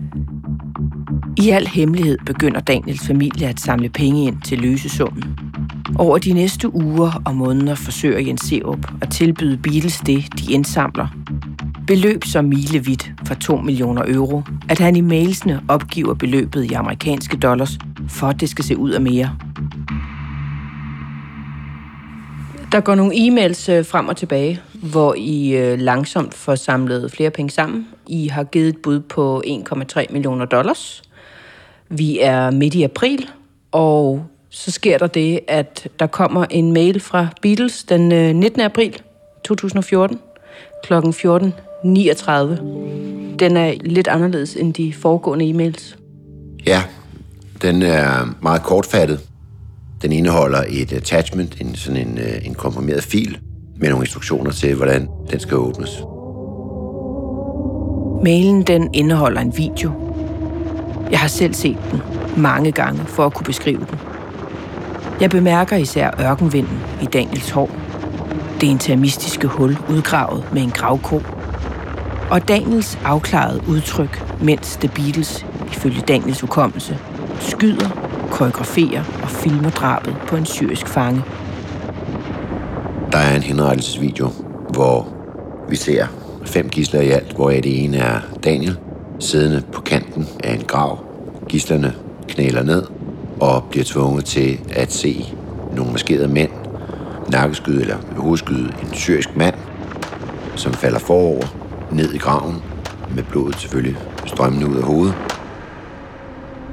I 1.36 1.50
al 1.50 1.66
hemmelighed 1.66 2.18
begynder 2.26 2.60
Daniels 2.60 3.06
familie 3.06 3.48
at 3.48 3.60
samle 3.60 3.88
penge 3.88 4.26
ind 4.26 4.36
til 4.44 4.58
løsesummen. 4.58 5.24
Over 5.96 6.18
de 6.18 6.32
næste 6.32 6.74
uger 6.74 7.22
og 7.24 7.36
måneder 7.36 7.74
forsøger 7.74 8.18
Jens 8.18 8.40
Serup 8.40 8.92
at 9.00 9.10
tilbyde 9.10 9.56
Beatles 9.56 9.98
det, 10.06 10.24
de 10.38 10.52
indsamler. 10.52 11.06
Beløb 11.86 12.24
som 12.24 12.44
milevidt 12.44 13.12
for 13.26 13.34
2 13.34 13.56
millioner 13.56 14.02
euro, 14.06 14.42
at 14.68 14.78
han 14.78 14.96
i 14.96 15.00
mailsene 15.00 15.60
opgiver 15.68 16.14
beløbet 16.14 16.70
i 16.70 16.72
amerikanske 16.72 17.36
dollars, 17.36 17.78
for 18.08 18.26
at 18.26 18.40
det 18.40 18.48
skal 18.48 18.64
se 18.64 18.76
ud 18.76 18.90
af 18.90 19.00
mere. 19.00 19.36
Der 22.72 22.80
går 22.80 22.94
nogle 22.94 23.14
e-mails 23.14 23.68
øh, 23.68 23.86
frem 23.86 24.08
og 24.08 24.16
tilbage, 24.16 24.60
hvor 24.72 25.14
I 25.18 25.56
øh, 25.56 25.78
langsomt 25.78 26.34
får 26.34 26.54
samlet 26.54 27.12
flere 27.12 27.30
penge 27.30 27.50
sammen. 27.50 27.88
I 28.06 28.28
har 28.28 28.44
givet 28.44 28.68
et 28.68 28.76
bud 28.82 29.00
på 29.00 29.42
1,3 29.46 30.12
millioner 30.12 30.44
dollars. 30.44 31.02
Vi 31.88 32.18
er 32.20 32.50
midt 32.50 32.74
i 32.74 32.82
april, 32.82 33.28
og 33.72 34.26
så 34.50 34.70
sker 34.70 34.98
der 34.98 35.06
det, 35.06 35.40
at 35.48 35.88
der 35.98 36.06
kommer 36.06 36.44
en 36.50 36.72
mail 36.72 37.00
fra 37.00 37.28
Beatles 37.42 37.84
den 37.84 38.12
øh, 38.12 38.34
19. 38.34 38.60
April 38.60 39.02
2014 39.44 40.18
kl. 40.84 40.92
14.39. 40.94 41.00
Den 43.38 43.56
er 43.56 43.74
lidt 43.80 44.08
anderledes 44.08 44.56
end 44.56 44.74
de 44.74 44.92
foregående 44.92 45.50
e-mails. 45.50 45.96
Ja, 46.66 46.82
den 47.62 47.82
er 47.82 48.34
meget 48.42 48.62
kortfattet. 48.62 49.20
Den 50.02 50.12
indeholder 50.12 50.64
et 50.68 50.92
attachment, 50.92 51.60
en, 51.60 51.74
sådan 51.74 52.08
en, 52.08 52.18
øh, 52.18 52.46
en 52.46 52.54
komprimeret 52.54 53.02
fil, 53.02 53.38
med 53.76 53.88
nogle 53.88 54.04
instruktioner 54.04 54.50
til, 54.50 54.74
hvordan 54.74 55.08
den 55.30 55.40
skal 55.40 55.56
åbnes. 55.56 56.02
Mailen 58.24 58.62
den 58.62 58.90
indeholder 58.94 59.40
en 59.40 59.52
video. 59.56 59.92
Jeg 61.10 61.18
har 61.18 61.28
selv 61.28 61.54
set 61.54 61.78
den 61.90 62.00
mange 62.36 62.72
gange 62.72 63.04
for 63.06 63.26
at 63.26 63.34
kunne 63.34 63.44
beskrive 63.44 63.86
den. 63.90 63.98
Jeg 65.20 65.30
bemærker 65.30 65.76
især 65.76 66.10
ørkenvinden 66.20 66.80
i 67.02 67.04
Daniels 67.04 67.50
hår. 67.50 67.70
Det 68.60 68.66
intermistiske 68.66 69.46
hul 69.46 69.76
udgravet 69.90 70.44
med 70.52 70.62
en 70.62 70.70
gravko. 70.70 71.22
Og 72.30 72.48
Daniels 72.48 72.98
afklarede 73.04 73.62
udtryk, 73.68 74.24
mens 74.42 74.76
The 74.76 74.88
Beatles, 74.88 75.46
ifølge 75.72 76.00
Daniels 76.00 76.40
hukommelse, 76.40 76.98
skyder, 77.40 78.01
koreograferer 78.32 79.04
og 79.22 79.30
filmer 79.30 79.70
drabet 79.70 80.16
på 80.28 80.36
en 80.36 80.46
syrisk 80.46 80.86
fange. 80.86 81.22
Der 83.12 83.18
er 83.18 83.36
en 83.36 83.42
henrettelsesvideo, 83.42 84.28
hvor 84.68 85.08
vi 85.68 85.76
ser 85.76 86.06
fem 86.44 86.68
gisler 86.68 87.00
i 87.00 87.10
alt, 87.10 87.32
hvor 87.32 87.50
det 87.50 87.84
ene 87.84 87.96
er 87.96 88.20
Daniel, 88.44 88.78
siddende 89.18 89.62
på 89.72 89.80
kanten 89.80 90.28
af 90.44 90.54
en 90.54 90.62
grav. 90.62 90.98
Gislerne 91.48 91.94
knæler 92.28 92.62
ned 92.62 92.82
og 93.40 93.64
bliver 93.70 93.84
tvunget 93.84 94.24
til 94.24 94.60
at 94.70 94.92
se 94.92 95.34
nogle 95.76 95.92
maskerede 95.92 96.28
mænd 96.28 96.50
nakkeskyde 97.28 97.80
eller 97.80 97.96
hovedskyde 98.16 98.74
en 98.82 98.94
syrisk 98.94 99.36
mand, 99.36 99.54
som 100.56 100.72
falder 100.72 100.98
forover 100.98 101.46
ned 101.92 102.12
i 102.14 102.18
graven, 102.18 102.62
med 103.14 103.22
blodet 103.22 103.60
selvfølgelig 103.60 103.96
strømmende 104.26 104.68
ud 104.68 104.76
af 104.76 104.82
hovedet. 104.82 105.14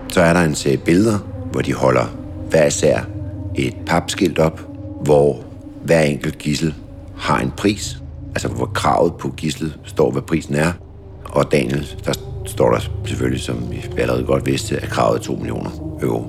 Så 0.08 0.22
er 0.22 0.34
der 0.34 0.42
en 0.42 0.56
serie 0.56 0.78
billeder, 0.78 1.29
hvor 1.52 1.62
de 1.62 1.74
holder 1.74 2.06
hver 2.50 2.66
især 2.66 3.00
et 3.56 3.74
papskilt 3.86 4.40
op, 4.40 4.62
hvor 5.02 5.44
hver 5.84 6.02
enkelt 6.02 6.38
gissel 6.38 6.74
har 7.18 7.40
en 7.40 7.52
pris, 7.58 7.98
altså 8.30 8.48
hvor 8.48 8.66
kravet 8.66 9.14
på 9.14 9.34
gislet 9.38 9.80
står, 9.86 10.12
hvad 10.12 10.22
prisen 10.22 10.56
er. 10.56 10.72
Og 11.26 11.52
Daniel, 11.52 11.88
der 12.06 12.14
står 12.46 12.72
der 12.72 12.80
selvfølgelig, 13.06 13.42
som 13.42 13.72
vi 13.72 13.86
allerede 13.98 14.24
godt 14.24 14.46
vidste, 14.46 14.78
at 14.78 14.90
kravet 14.90 15.20
er 15.20 15.24
2 15.24 15.36
millioner 15.36 15.98
euro. 16.02 16.24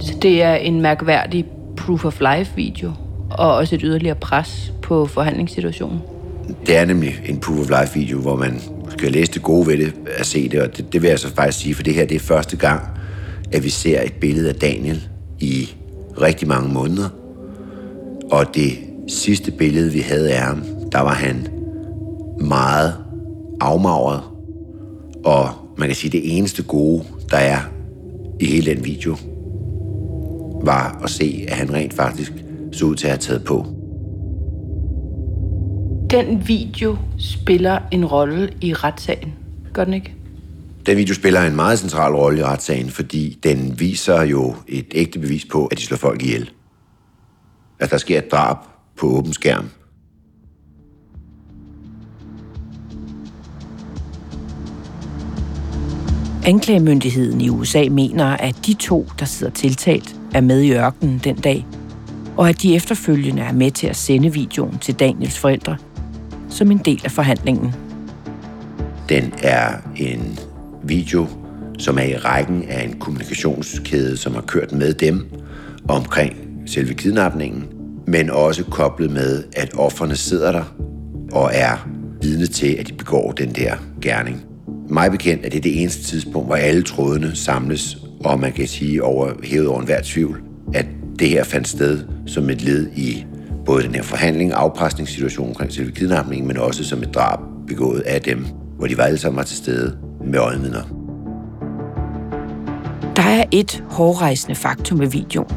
Så 0.00 0.14
det 0.22 0.42
er 0.42 0.54
en 0.54 0.80
mærkværdig 0.80 1.46
proof 1.76 2.04
of 2.04 2.20
life 2.20 2.52
video, 2.56 2.92
og 3.30 3.54
også 3.54 3.74
et 3.74 3.80
yderligere 3.84 4.14
pres 4.14 4.72
på 4.82 5.06
forhandlingssituationen. 5.06 5.98
Det 6.66 6.76
er 6.76 6.84
nemlig 6.84 7.14
en 7.26 7.40
proof 7.40 7.58
of 7.58 7.80
life 7.80 7.98
video, 7.98 8.18
hvor 8.18 8.36
man 8.36 8.60
skal 8.88 9.12
læse 9.12 9.32
det 9.32 9.42
gode 9.42 9.66
ved 9.66 9.78
det, 9.78 9.94
at 10.18 10.26
se 10.26 10.48
det, 10.48 10.62
og 10.62 10.76
det, 10.76 10.92
det 10.92 11.02
vil 11.02 11.08
jeg 11.08 11.18
så 11.18 11.34
faktisk 11.34 11.58
sige, 11.58 11.74
for 11.74 11.82
det 11.82 11.94
her 11.94 12.06
det 12.06 12.14
er 12.14 12.20
første 12.20 12.56
gang, 12.56 12.82
at 13.54 13.64
vi 13.64 13.68
ser 13.68 14.02
et 14.02 14.12
billede 14.12 14.48
af 14.48 14.54
Daniel 14.54 15.08
i 15.40 15.68
rigtig 16.20 16.48
mange 16.48 16.72
måneder. 16.74 17.08
Og 18.30 18.54
det 18.54 18.72
sidste 19.08 19.50
billede, 19.50 19.92
vi 19.92 20.00
havde 20.00 20.32
af 20.32 20.40
ham, 20.40 20.62
der 20.92 21.00
var 21.00 21.14
han 21.14 21.48
meget 22.40 22.94
afmagret. 23.60 24.20
Og 25.24 25.48
man 25.78 25.88
kan 25.88 25.96
sige, 25.96 26.10
det 26.10 26.36
eneste 26.38 26.62
gode, 26.62 27.04
der 27.30 27.36
er 27.36 27.58
i 28.40 28.46
hele 28.46 28.74
den 28.74 28.84
video, 28.84 29.16
var 30.62 31.00
at 31.04 31.10
se, 31.10 31.44
at 31.48 31.56
han 31.56 31.72
rent 31.72 31.94
faktisk 31.94 32.32
så 32.72 32.84
ud 32.84 32.94
til 32.94 33.06
at 33.06 33.10
have 33.10 33.18
taget 33.18 33.44
på. 33.44 33.66
Den 36.10 36.48
video 36.48 36.96
spiller 37.18 37.78
en 37.90 38.06
rolle 38.06 38.50
i 38.60 38.74
retssagen, 38.74 39.32
gør 39.72 39.84
den 39.84 39.94
ikke? 39.94 40.14
Den 40.86 40.96
video 40.96 41.14
spiller 41.14 41.42
en 41.42 41.56
meget 41.56 41.78
central 41.78 42.12
rolle 42.12 42.40
i 42.40 42.44
retssagen, 42.44 42.90
fordi 42.90 43.38
den 43.42 43.80
viser 43.80 44.22
jo 44.22 44.54
et 44.68 44.86
ægte 44.94 45.18
bevis 45.18 45.44
på, 45.44 45.66
at 45.66 45.78
de 45.78 45.82
slår 45.82 45.96
folk 45.96 46.22
ihjel. 46.22 46.50
At 47.80 47.90
der 47.90 47.98
sker 47.98 48.18
et 48.18 48.32
drab 48.32 48.56
på 48.96 49.06
åben 49.06 49.32
skærm. 49.32 49.68
Anklagemyndigheden 56.46 57.40
i 57.40 57.48
USA 57.48 57.84
mener, 57.90 58.26
at 58.26 58.56
de 58.66 58.74
to, 58.74 59.08
der 59.18 59.24
sidder 59.24 59.52
tiltalt, 59.52 60.16
er 60.34 60.40
med 60.40 60.60
i 60.60 60.72
ørkenen 60.72 61.20
den 61.24 61.36
dag, 61.36 61.66
og 62.36 62.48
at 62.48 62.62
de 62.62 62.74
efterfølgende 62.74 63.42
er 63.42 63.52
med 63.52 63.70
til 63.70 63.86
at 63.86 63.96
sende 63.96 64.32
videoen 64.32 64.78
til 64.78 64.94
Daniels 64.94 65.38
forældre 65.38 65.76
som 66.48 66.70
en 66.70 66.78
del 66.78 67.00
af 67.04 67.10
forhandlingen. 67.10 67.74
Den 69.08 69.34
er 69.42 69.76
en 69.96 70.38
video, 70.88 71.26
som 71.78 71.98
er 71.98 72.02
i 72.02 72.16
rækken 72.16 72.64
af 72.68 72.84
en 72.84 72.98
kommunikationskæde, 72.98 74.16
som 74.16 74.34
har 74.34 74.40
kørt 74.40 74.72
med 74.72 74.94
dem 74.94 75.26
omkring 75.88 76.36
selve 76.66 76.94
kidnapningen, 76.94 77.64
men 78.06 78.30
også 78.30 78.64
koblet 78.64 79.10
med, 79.10 79.44
at 79.56 79.74
offerne 79.74 80.16
sidder 80.16 80.52
der 80.52 80.74
og 81.32 81.50
er 81.54 81.88
vidne 82.22 82.46
til, 82.46 82.76
at 82.78 82.88
de 82.88 82.92
begår 82.92 83.32
den 83.32 83.50
der 83.50 83.74
gerning. 84.02 84.44
Mig 84.88 85.10
bekendt 85.10 85.46
er 85.46 85.50
det 85.50 85.64
det 85.64 85.80
eneste 85.80 86.02
tidspunkt, 86.02 86.48
hvor 86.48 86.56
alle 86.56 86.82
trådene 86.82 87.36
samles, 87.36 87.98
og 88.24 88.40
man 88.40 88.52
kan 88.52 88.68
sige 88.68 89.02
over, 89.02 89.32
hævet 89.44 89.68
over 89.68 89.80
enhver 89.80 90.00
tvivl, 90.04 90.42
at 90.74 90.86
det 91.18 91.28
her 91.28 91.44
fandt 91.44 91.68
sted 91.68 92.00
som 92.26 92.50
et 92.50 92.62
led 92.62 92.90
i 92.96 93.24
både 93.64 93.82
den 93.82 93.94
her 93.94 94.02
forhandling, 94.02 94.52
afpresningssituation 94.52 95.48
omkring 95.48 95.72
selve 95.72 95.92
kidnapningen, 95.92 96.48
men 96.48 96.56
også 96.56 96.84
som 96.84 97.02
et 97.02 97.14
drab 97.14 97.38
begået 97.66 98.00
af 98.00 98.20
dem, 98.20 98.46
hvor 98.78 98.86
de 98.86 98.98
var 98.98 99.04
alle 99.04 99.18
sammen 99.18 99.36
var 99.36 99.42
til 99.42 99.56
stede 99.56 100.03
med 100.26 100.38
øjenvidner. 100.38 100.82
Der 103.16 103.22
er 103.22 103.44
et 103.52 103.84
hårdrejsende 103.90 104.54
faktum 104.54 104.98
med 104.98 105.06
videoen. 105.06 105.50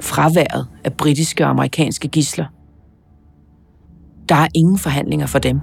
Fraværet 0.00 0.66
af 0.84 0.92
britiske 0.92 1.44
og 1.44 1.50
amerikanske 1.50 2.08
gisler. 2.08 2.46
Der 4.28 4.34
er 4.34 4.48
ingen 4.54 4.78
forhandlinger 4.78 5.26
for 5.26 5.38
dem. 5.38 5.60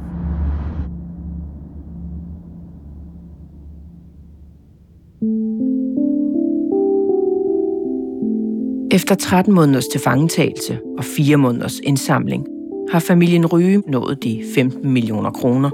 Efter 8.91 9.15
13 9.15 9.53
måneders 9.53 9.87
tilfangetagelse 9.87 10.79
og 10.97 11.03
4 11.03 11.37
måneders 11.37 11.79
indsamling, 11.79 12.45
har 12.91 12.99
familien 12.99 13.45
Ryge 13.45 13.83
nået 13.87 14.23
de 14.23 14.43
15 14.55 14.89
millioner 14.93 15.31
kroner, 15.31 15.69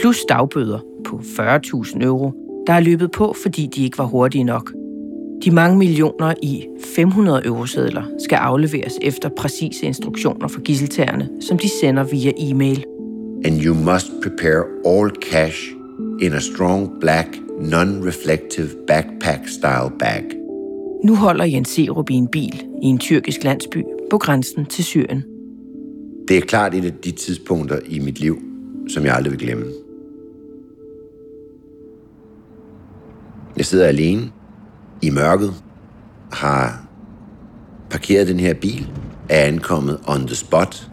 plus 0.00 0.18
dagbøder 0.28 0.78
på 1.04 1.16
40.000 1.16 2.04
euro, 2.04 2.32
der 2.66 2.72
er 2.72 2.80
løbet 2.80 3.10
på, 3.10 3.34
fordi 3.42 3.66
de 3.66 3.84
ikke 3.84 3.98
var 3.98 4.04
hurtige 4.04 4.44
nok. 4.44 4.72
De 5.44 5.50
mange 5.50 5.78
millioner 5.78 6.34
i 6.42 6.66
500 6.94 7.46
eurosedler 7.46 8.02
skal 8.18 8.36
afleveres 8.36 8.98
efter 9.02 9.28
præcise 9.28 9.86
instruktioner 9.86 10.48
for 10.48 10.60
gisseltagerne, 10.60 11.28
som 11.40 11.58
de 11.58 11.68
sender 11.80 12.04
via 12.04 12.32
e-mail. 12.38 12.84
And 13.44 13.64
you 13.64 13.74
must 13.74 14.12
prepare 14.22 14.64
all 14.86 15.10
cash 15.10 15.72
in 16.20 16.32
a 16.32 16.40
strong 16.40 17.00
black, 17.00 17.28
non-reflective 17.60 18.68
backpack-style 18.90 19.98
bag. 19.98 20.24
Nu 21.04 21.14
holder 21.14 21.44
Jens 21.44 21.68
Serup 21.68 22.10
i 22.10 22.14
en 22.14 22.28
bil 22.28 22.64
i 22.82 22.86
en 22.86 22.98
tyrkisk 22.98 23.44
landsby 23.44 23.84
på 24.10 24.18
grænsen 24.18 24.66
til 24.66 24.84
Syrien. 24.84 25.24
Det 26.28 26.36
er 26.36 26.40
klart 26.40 26.74
et 26.74 26.84
af 26.84 26.92
de 26.92 27.10
tidspunkter 27.10 27.78
i 27.86 27.98
mit 27.98 28.20
liv, 28.20 28.38
som 28.88 29.04
jeg 29.04 29.14
aldrig 29.14 29.32
vil 29.32 29.40
glemme. 29.40 29.64
Jeg 33.56 33.66
sidder 33.66 33.86
alene 33.86 34.30
i 35.02 35.10
mørket, 35.10 35.54
har 36.32 36.84
parkeret 37.90 38.28
den 38.28 38.40
her 38.40 38.54
bil, 38.54 38.90
er 39.28 39.44
ankommet 39.44 40.00
on 40.06 40.26
the 40.26 40.36
spot. 40.36 40.90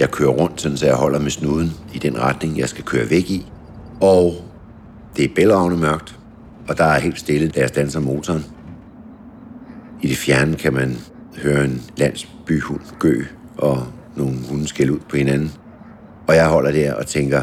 Jeg 0.00 0.10
kører 0.10 0.30
rundt, 0.30 0.60
sådan, 0.60 0.76
så 0.76 0.86
jeg 0.86 0.94
holder 0.94 1.18
med 1.18 1.30
snuden 1.30 1.72
i 1.94 1.98
den 1.98 2.20
retning, 2.20 2.58
jeg 2.58 2.68
skal 2.68 2.84
køre 2.84 3.10
væk 3.10 3.30
i. 3.30 3.46
Og 4.00 4.34
det 5.16 5.24
er 5.24 5.34
bælragende 5.34 5.76
mørkt, 5.76 6.18
og 6.68 6.78
der 6.78 6.84
er 6.84 7.00
helt 7.00 7.18
stille, 7.18 7.48
da 7.48 7.60
jeg 7.60 7.68
standser 7.68 8.00
motoren. 8.00 8.44
I 10.02 10.06
det 10.06 10.16
fjerne 10.16 10.56
kan 10.56 10.72
man 10.72 10.98
høre 11.42 11.64
en 11.64 11.82
landsbyhund 11.96 12.80
gø, 12.98 13.24
og 13.58 13.86
nogle 14.16 14.36
hunde 14.50 14.68
skælde 14.68 14.92
ud 14.92 15.00
på 15.10 15.16
hinanden. 15.16 15.52
Og 16.26 16.34
jeg 16.34 16.48
holder 16.48 16.72
der 16.72 16.94
og 16.94 17.06
tænker, 17.06 17.42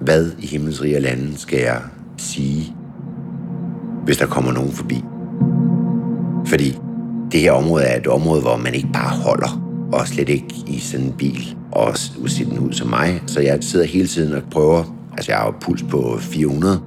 hvad 0.00 0.30
i 0.38 0.46
himmels 0.46 0.82
rige 0.82 1.00
lande 1.00 1.38
skal 1.38 1.58
jeg 1.58 1.80
sige, 2.16 2.74
hvis 4.04 4.16
der 4.16 4.26
kommer 4.26 4.52
nogen 4.52 4.72
forbi? 4.72 5.04
Fordi 6.46 6.78
det 7.32 7.40
her 7.40 7.52
område 7.52 7.84
er 7.84 8.00
et 8.00 8.06
område, 8.06 8.40
hvor 8.40 8.56
man 8.56 8.74
ikke 8.74 8.88
bare 8.92 9.10
holder, 9.10 9.88
og 9.92 10.08
slet 10.08 10.28
ikke 10.28 10.54
i 10.66 10.78
sådan 10.78 11.06
en 11.06 11.12
bil, 11.12 11.56
og 11.72 11.98
se 12.26 12.44
den 12.44 12.58
ud 12.58 12.72
som 12.72 12.88
mig. 12.88 13.22
Så 13.26 13.40
jeg 13.40 13.58
sidder 13.60 13.86
hele 13.86 14.08
tiden 14.08 14.32
og 14.32 14.42
prøver, 14.50 14.96
altså 15.12 15.32
jeg 15.32 15.38
har 15.38 15.46
jo 15.46 15.54
puls 15.60 15.82
på 15.82 16.16
400, 16.20 16.80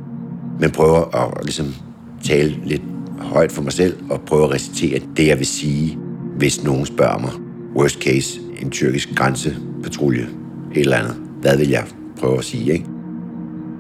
men 0.60 0.72
prøver 0.72 1.16
at 1.16 1.46
ligesom 1.46 1.76
tale 2.24 2.56
lidt 2.66 2.82
højt 3.20 3.52
for 3.52 3.62
mig 3.62 3.74
selv, 3.74 3.98
og 4.10 4.22
prøve 4.22 4.44
at 4.44 4.52
recitere 4.52 5.00
det, 5.18 5.28
jeg 5.28 5.38
vil 5.38 5.48
sige, 5.48 5.98
hvis 6.38 6.64
nogen 6.64 6.86
spørger 6.86 7.20
mig. 7.20 7.32
Worst 7.76 8.04
case, 8.04 8.40
en 8.62 8.70
tyrkisk 8.70 9.10
grænsepatrulje, 9.16 10.28
et 10.76 10.82
eller 10.82 10.98
andet. 10.98 11.16
Hvad 11.42 11.58
vil 11.58 11.70
jeg 11.70 11.84
prøve 12.20 12.38
at 12.38 12.44
sige, 12.44 12.74
ikke? 12.74 12.86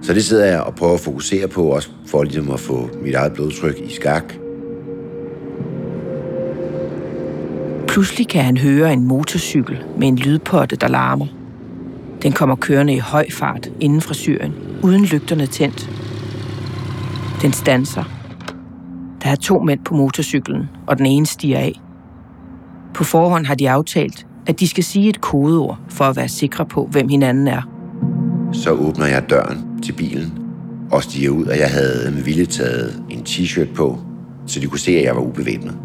Så 0.02 0.14
det 0.14 0.26
sidder 0.26 0.46
jeg 0.46 0.62
og 0.62 0.76
prøver 0.76 0.94
at 0.94 1.00
fokusere 1.00 1.48
på, 1.48 1.64
også 1.64 1.90
for 2.08 2.24
ligesom 2.24 2.52
at 2.52 2.60
få 2.60 2.90
mit 3.02 3.16
eget 3.16 3.34
blodtryk 3.34 3.80
i 3.80 3.94
skak. 3.94 4.34
Pludselig 7.88 8.28
kan 8.28 8.44
han 8.44 8.58
høre 8.58 8.94
en 8.94 9.08
motorcykel 9.08 9.84
med 9.98 10.08
en 10.08 10.16
lydpotte, 10.16 10.76
der 10.76 10.88
larmer. 10.88 11.26
Den 12.24 12.32
kommer 12.32 12.56
kørende 12.56 12.94
i 12.94 13.00
høj 13.00 13.26
fart 13.32 13.72
inden 13.80 14.02
fra 14.02 14.14
Syrien, 14.14 14.54
uden 14.84 15.06
lygterne 15.06 15.46
tændt. 15.46 15.90
Den 17.42 17.54
standser. 17.54 18.04
Der 19.24 19.30
er 19.30 19.36
to 19.36 19.60
mænd 19.60 19.80
på 19.86 19.96
motorcyklen, 19.96 20.70
og 20.88 20.98
den 20.98 21.06
ene 21.06 21.26
stiger 21.26 21.60
af. 21.60 21.82
På 22.94 23.04
forhånd 23.04 23.46
har 23.46 23.56
de 23.56 23.70
aftalt, 23.70 24.28
at 24.48 24.60
de 24.60 24.68
skal 24.68 24.84
sige 24.84 25.10
et 25.10 25.22
kodeord 25.22 25.80
for 25.90 26.06
at 26.06 26.16
være 26.16 26.30
sikre 26.30 26.66
på, 26.66 26.88
hvem 26.92 27.08
hinanden 27.10 27.48
er. 27.48 27.62
Så 28.54 28.72
åbner 28.72 29.06
jeg 29.06 29.30
døren 29.30 29.71
til 29.82 29.94
bilen 29.94 30.34
og 30.91 31.04
stiger 31.04 31.30
ud, 31.30 31.46
og 31.46 31.60
jeg 31.60 31.70
havde 31.70 32.12
med 32.12 32.24
vilje 32.24 32.46
taget 32.46 33.04
en 33.10 33.20
t-shirt 33.20 33.74
på, 33.76 34.00
så 34.46 34.60
de 34.60 34.67
kunne 34.67 34.80
se, 34.80 34.98
at 34.98 35.04
jeg 35.04 35.15
var 35.15 35.22
ubevæbnet. 35.22 35.78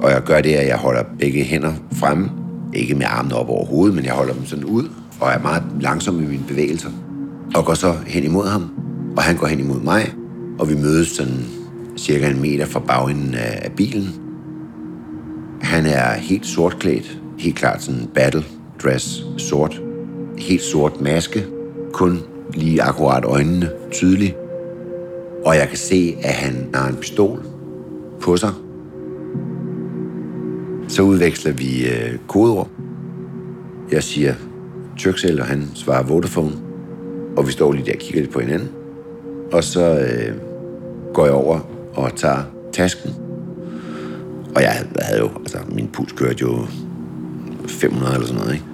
Og 0.00 0.10
jeg 0.10 0.22
gør 0.22 0.40
det, 0.40 0.52
at 0.52 0.68
jeg 0.68 0.76
holder 0.76 1.02
begge 1.18 1.44
hænder 1.44 1.72
fremme, 1.92 2.30
ikke 2.74 2.94
med 2.94 3.06
armene 3.08 3.34
op 3.34 3.48
over 3.48 3.66
hovedet, 3.66 3.94
men 3.96 4.04
jeg 4.04 4.12
holder 4.12 4.34
dem 4.34 4.46
sådan 4.46 4.64
ud, 4.64 4.88
og 5.20 5.30
er 5.30 5.38
meget 5.38 5.62
langsom 5.80 6.22
i 6.22 6.26
mine 6.26 6.44
bevægelser. 6.48 6.90
Og 7.54 7.64
går 7.64 7.74
så 7.74 7.94
hen 8.06 8.24
imod 8.24 8.48
ham, 8.48 8.70
og 9.16 9.22
han 9.22 9.36
går 9.36 9.46
hen 9.46 9.60
imod 9.60 9.80
mig, 9.80 10.14
og 10.58 10.70
vi 10.70 10.74
mødes 10.74 11.08
sådan 11.08 11.44
cirka 11.96 12.30
en 12.30 12.40
meter 12.40 12.66
fra 12.66 12.80
bagenden 12.80 13.34
af 13.34 13.72
bilen. 13.76 14.08
Han 15.60 15.86
er 15.86 16.12
helt 16.12 16.46
sortklædt, 16.46 17.18
helt 17.38 17.56
klart 17.56 17.82
sådan 17.82 18.08
battle 18.14 18.44
dress, 18.82 19.24
sort, 19.38 19.82
helt 20.38 20.62
sort 20.62 21.00
maske, 21.00 21.44
kun 21.92 22.18
lige 22.54 22.82
akkurat 22.82 23.24
øjnene 23.24 23.70
tydeligt. 23.90 24.36
Og 25.44 25.56
jeg 25.56 25.68
kan 25.68 25.76
se, 25.76 26.16
at 26.22 26.32
han 26.32 26.68
har 26.74 26.88
en 26.88 26.96
pistol 26.96 27.42
på 28.20 28.36
sig. 28.36 28.50
Så 30.88 31.02
udveksler 31.02 31.52
vi 31.52 31.88
øh, 31.88 32.18
kodeord. 32.28 32.68
Jeg 33.92 34.02
siger 34.02 34.34
Tyrksel, 34.96 35.40
og 35.40 35.46
han 35.46 35.68
svarer 35.74 36.02
Vodafone. 36.02 36.52
Og 37.36 37.46
vi 37.46 37.52
står 37.52 37.72
lige 37.72 37.86
der 37.86 37.92
og 37.92 37.98
kigger 37.98 38.20
lidt 38.20 38.32
på 38.32 38.40
hinanden. 38.40 38.68
Og 39.52 39.64
så 39.64 39.80
øh, 39.80 40.34
går 41.14 41.24
jeg 41.24 41.34
over 41.34 41.60
og 41.94 42.16
tager 42.16 42.42
tasken. 42.72 43.10
Og 44.54 44.62
jeg 44.62 44.84
havde 45.00 45.20
jo, 45.20 45.30
altså 45.40 45.58
min 45.68 45.88
puls 45.88 46.12
kørte 46.12 46.38
jo 46.40 46.66
500 47.66 48.14
eller 48.14 48.26
sådan 48.26 48.40
noget, 48.40 48.54
ikke? 48.54 48.66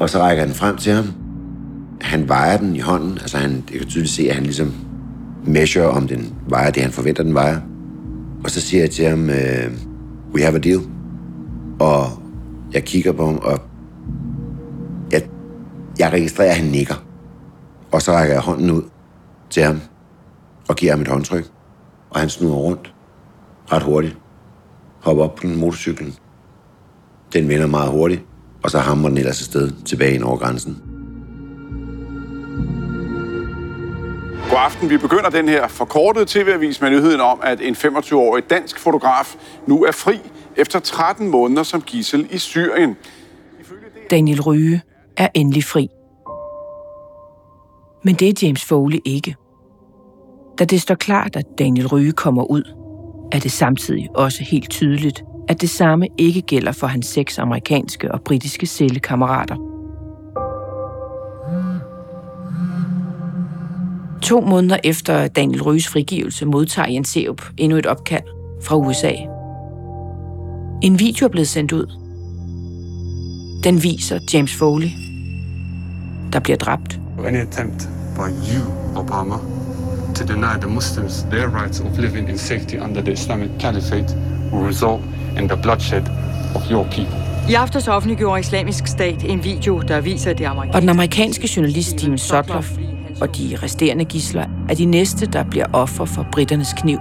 Og 0.00 0.10
så 0.10 0.18
rækker 0.18 0.42
jeg 0.42 0.48
den 0.48 0.56
frem 0.56 0.76
til 0.76 0.92
ham, 0.92 1.04
han 2.06 2.28
vejer 2.28 2.56
den 2.56 2.76
i 2.76 2.80
hånden. 2.80 3.18
Altså 3.18 3.38
han, 3.38 3.64
jeg 3.70 3.78
kan 3.78 3.88
tydeligt 3.88 4.12
se, 4.12 4.28
at 4.28 4.34
han 4.34 4.44
ligesom 4.44 4.74
measure, 5.46 5.90
om 5.90 6.08
den 6.08 6.34
vejer 6.48 6.70
det, 6.70 6.82
han 6.82 6.92
forventer, 6.92 7.22
den 7.22 7.34
vejer. 7.34 7.60
Og 8.44 8.50
så 8.50 8.60
siger 8.60 8.82
jeg 8.82 8.90
til 8.90 9.04
ham, 9.04 9.30
øh, 9.30 9.70
we 10.34 10.42
have 10.42 10.56
a 10.56 10.58
deal. 10.58 10.80
Og 11.80 12.22
jeg 12.72 12.84
kigger 12.84 13.12
på 13.12 13.26
ham, 13.26 13.38
og 13.42 13.60
jeg, 15.12 15.28
jeg 15.98 16.12
registrerer, 16.12 16.50
at 16.50 16.56
han 16.56 16.66
nikker. 16.66 17.04
Og 17.92 18.02
så 18.02 18.12
rækker 18.12 18.34
jeg 18.34 18.42
hånden 18.42 18.70
ud 18.70 18.82
til 19.50 19.62
ham 19.62 19.80
og 20.68 20.76
giver 20.76 20.92
ham 20.92 21.00
et 21.00 21.08
håndtryk. 21.08 21.50
Og 22.10 22.20
han 22.20 22.28
snuder 22.28 22.54
rundt 22.54 22.94
ret 23.72 23.82
hurtigt. 23.82 24.16
Hopper 25.00 25.24
op 25.24 25.34
på 25.34 25.42
den 25.42 25.56
motorcyklen. 25.56 26.14
Den 27.32 27.48
vender 27.48 27.66
meget 27.66 27.90
hurtigt, 27.90 28.22
og 28.62 28.70
så 28.70 28.78
hammer 28.78 29.08
den 29.08 29.18
ellers 29.18 29.40
afsted 29.40 29.72
tilbage 29.84 30.14
ind 30.14 30.22
over 30.22 30.36
grænsen. 30.36 30.85
God 34.50 34.58
aften. 34.58 34.90
Vi 34.90 34.96
begynder 34.96 35.30
den 35.30 35.48
her 35.48 35.68
forkortede 35.68 36.24
tv-avis 36.28 36.80
med 36.80 36.90
nyheden 36.90 37.20
om, 37.20 37.40
at 37.42 37.60
en 37.60 37.74
25-årig 37.74 38.50
dansk 38.50 38.78
fotograf 38.78 39.36
nu 39.66 39.84
er 39.84 39.92
fri 39.92 40.18
efter 40.56 40.78
13 40.78 41.28
måneder 41.28 41.62
som 41.62 41.80
gissel 41.82 42.26
i 42.30 42.38
Syrien. 42.38 42.96
Daniel 44.10 44.40
Ryge 44.40 44.80
er 45.16 45.28
endelig 45.34 45.64
fri. 45.64 45.88
Men 48.04 48.14
det 48.14 48.28
er 48.28 48.46
James 48.46 48.64
Foley 48.64 48.98
ikke. 49.04 49.36
Da 50.58 50.64
det 50.64 50.82
står 50.82 50.94
klart, 50.94 51.36
at 51.36 51.44
Daniel 51.58 51.86
Ryge 51.86 52.12
kommer 52.12 52.50
ud, 52.50 52.62
er 53.32 53.38
det 53.38 53.52
samtidig 53.52 54.08
også 54.14 54.44
helt 54.44 54.70
tydeligt, 54.70 55.24
at 55.48 55.60
det 55.60 55.70
samme 55.70 56.08
ikke 56.18 56.42
gælder 56.42 56.72
for 56.72 56.86
hans 56.86 57.06
seks 57.06 57.38
amerikanske 57.38 58.12
og 58.12 58.22
britiske 58.22 58.66
cellekammerater. 58.66 59.75
To 64.22 64.40
måneder 64.40 64.76
efter 64.84 65.28
Daniel 65.28 65.62
Røs 65.62 65.88
frigivelse 65.88 66.46
modtager 66.46 66.88
Jens 66.88 67.08
Seup 67.08 67.42
endnu 67.56 67.78
et 67.78 67.86
opkald 67.86 68.22
fra 68.62 68.76
USA. 68.76 69.12
En 70.82 70.98
video 70.98 71.26
er 71.26 71.30
blevet 71.30 71.48
sendt 71.48 71.72
ud. 71.72 71.86
Den 73.64 73.82
viser 73.82 74.18
James 74.32 74.54
Foley, 74.54 74.88
der 76.32 76.40
bliver 76.40 76.56
dræbt. 76.56 77.00
Any 77.26 77.36
attempt 77.36 77.88
by 78.14 78.28
you, 78.28 78.62
Obama, 78.96 79.36
to 80.14 80.24
deny 80.24 80.60
the 80.60 80.70
Muslims 80.70 81.26
their 81.30 81.62
rights 81.62 81.80
of 81.80 81.98
living 81.98 82.28
in 82.28 82.38
safety 82.38 82.74
under 82.74 83.02
the 83.02 83.12
Islamic 83.12 83.50
Caliphate 83.60 84.16
will 84.52 84.66
result 84.66 85.00
in 85.38 85.48
the 85.48 85.56
bloodshed 85.62 86.02
of 86.54 86.70
your 86.70 86.84
people. 86.84 87.16
I 87.48 87.54
aftes 87.54 87.88
offentliggjorde 87.88 88.40
Islamisk 88.40 88.86
Stat 88.86 89.24
en 89.24 89.44
video, 89.44 89.80
der 89.80 90.00
viser 90.00 90.32
det 90.32 90.44
amerikanske... 90.44 90.76
Og 90.76 90.80
den 90.80 90.88
amerikanske 90.88 91.48
journalist 91.56 91.90
Steven 91.90 92.18
Sotloff 92.18 92.70
og 93.20 93.36
de 93.36 93.58
resterende 93.62 94.04
gisler 94.04 94.46
er 94.68 94.74
de 94.74 94.84
næste, 94.84 95.26
der 95.26 95.44
bliver 95.44 95.66
offer 95.72 96.04
for 96.04 96.26
britternes 96.32 96.72
kniv. 96.72 96.98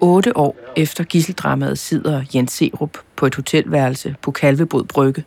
Otte 0.00 0.36
år 0.36 0.56
efter 0.76 1.04
gisseldramaet 1.04 1.78
sidder 1.78 2.24
Jens 2.34 2.52
Serup 2.52 2.98
på 3.16 3.26
et 3.26 3.34
hotelværelse 3.34 4.16
på 4.22 4.30
Kalvebod 4.30 4.84
Brygge 4.84 5.24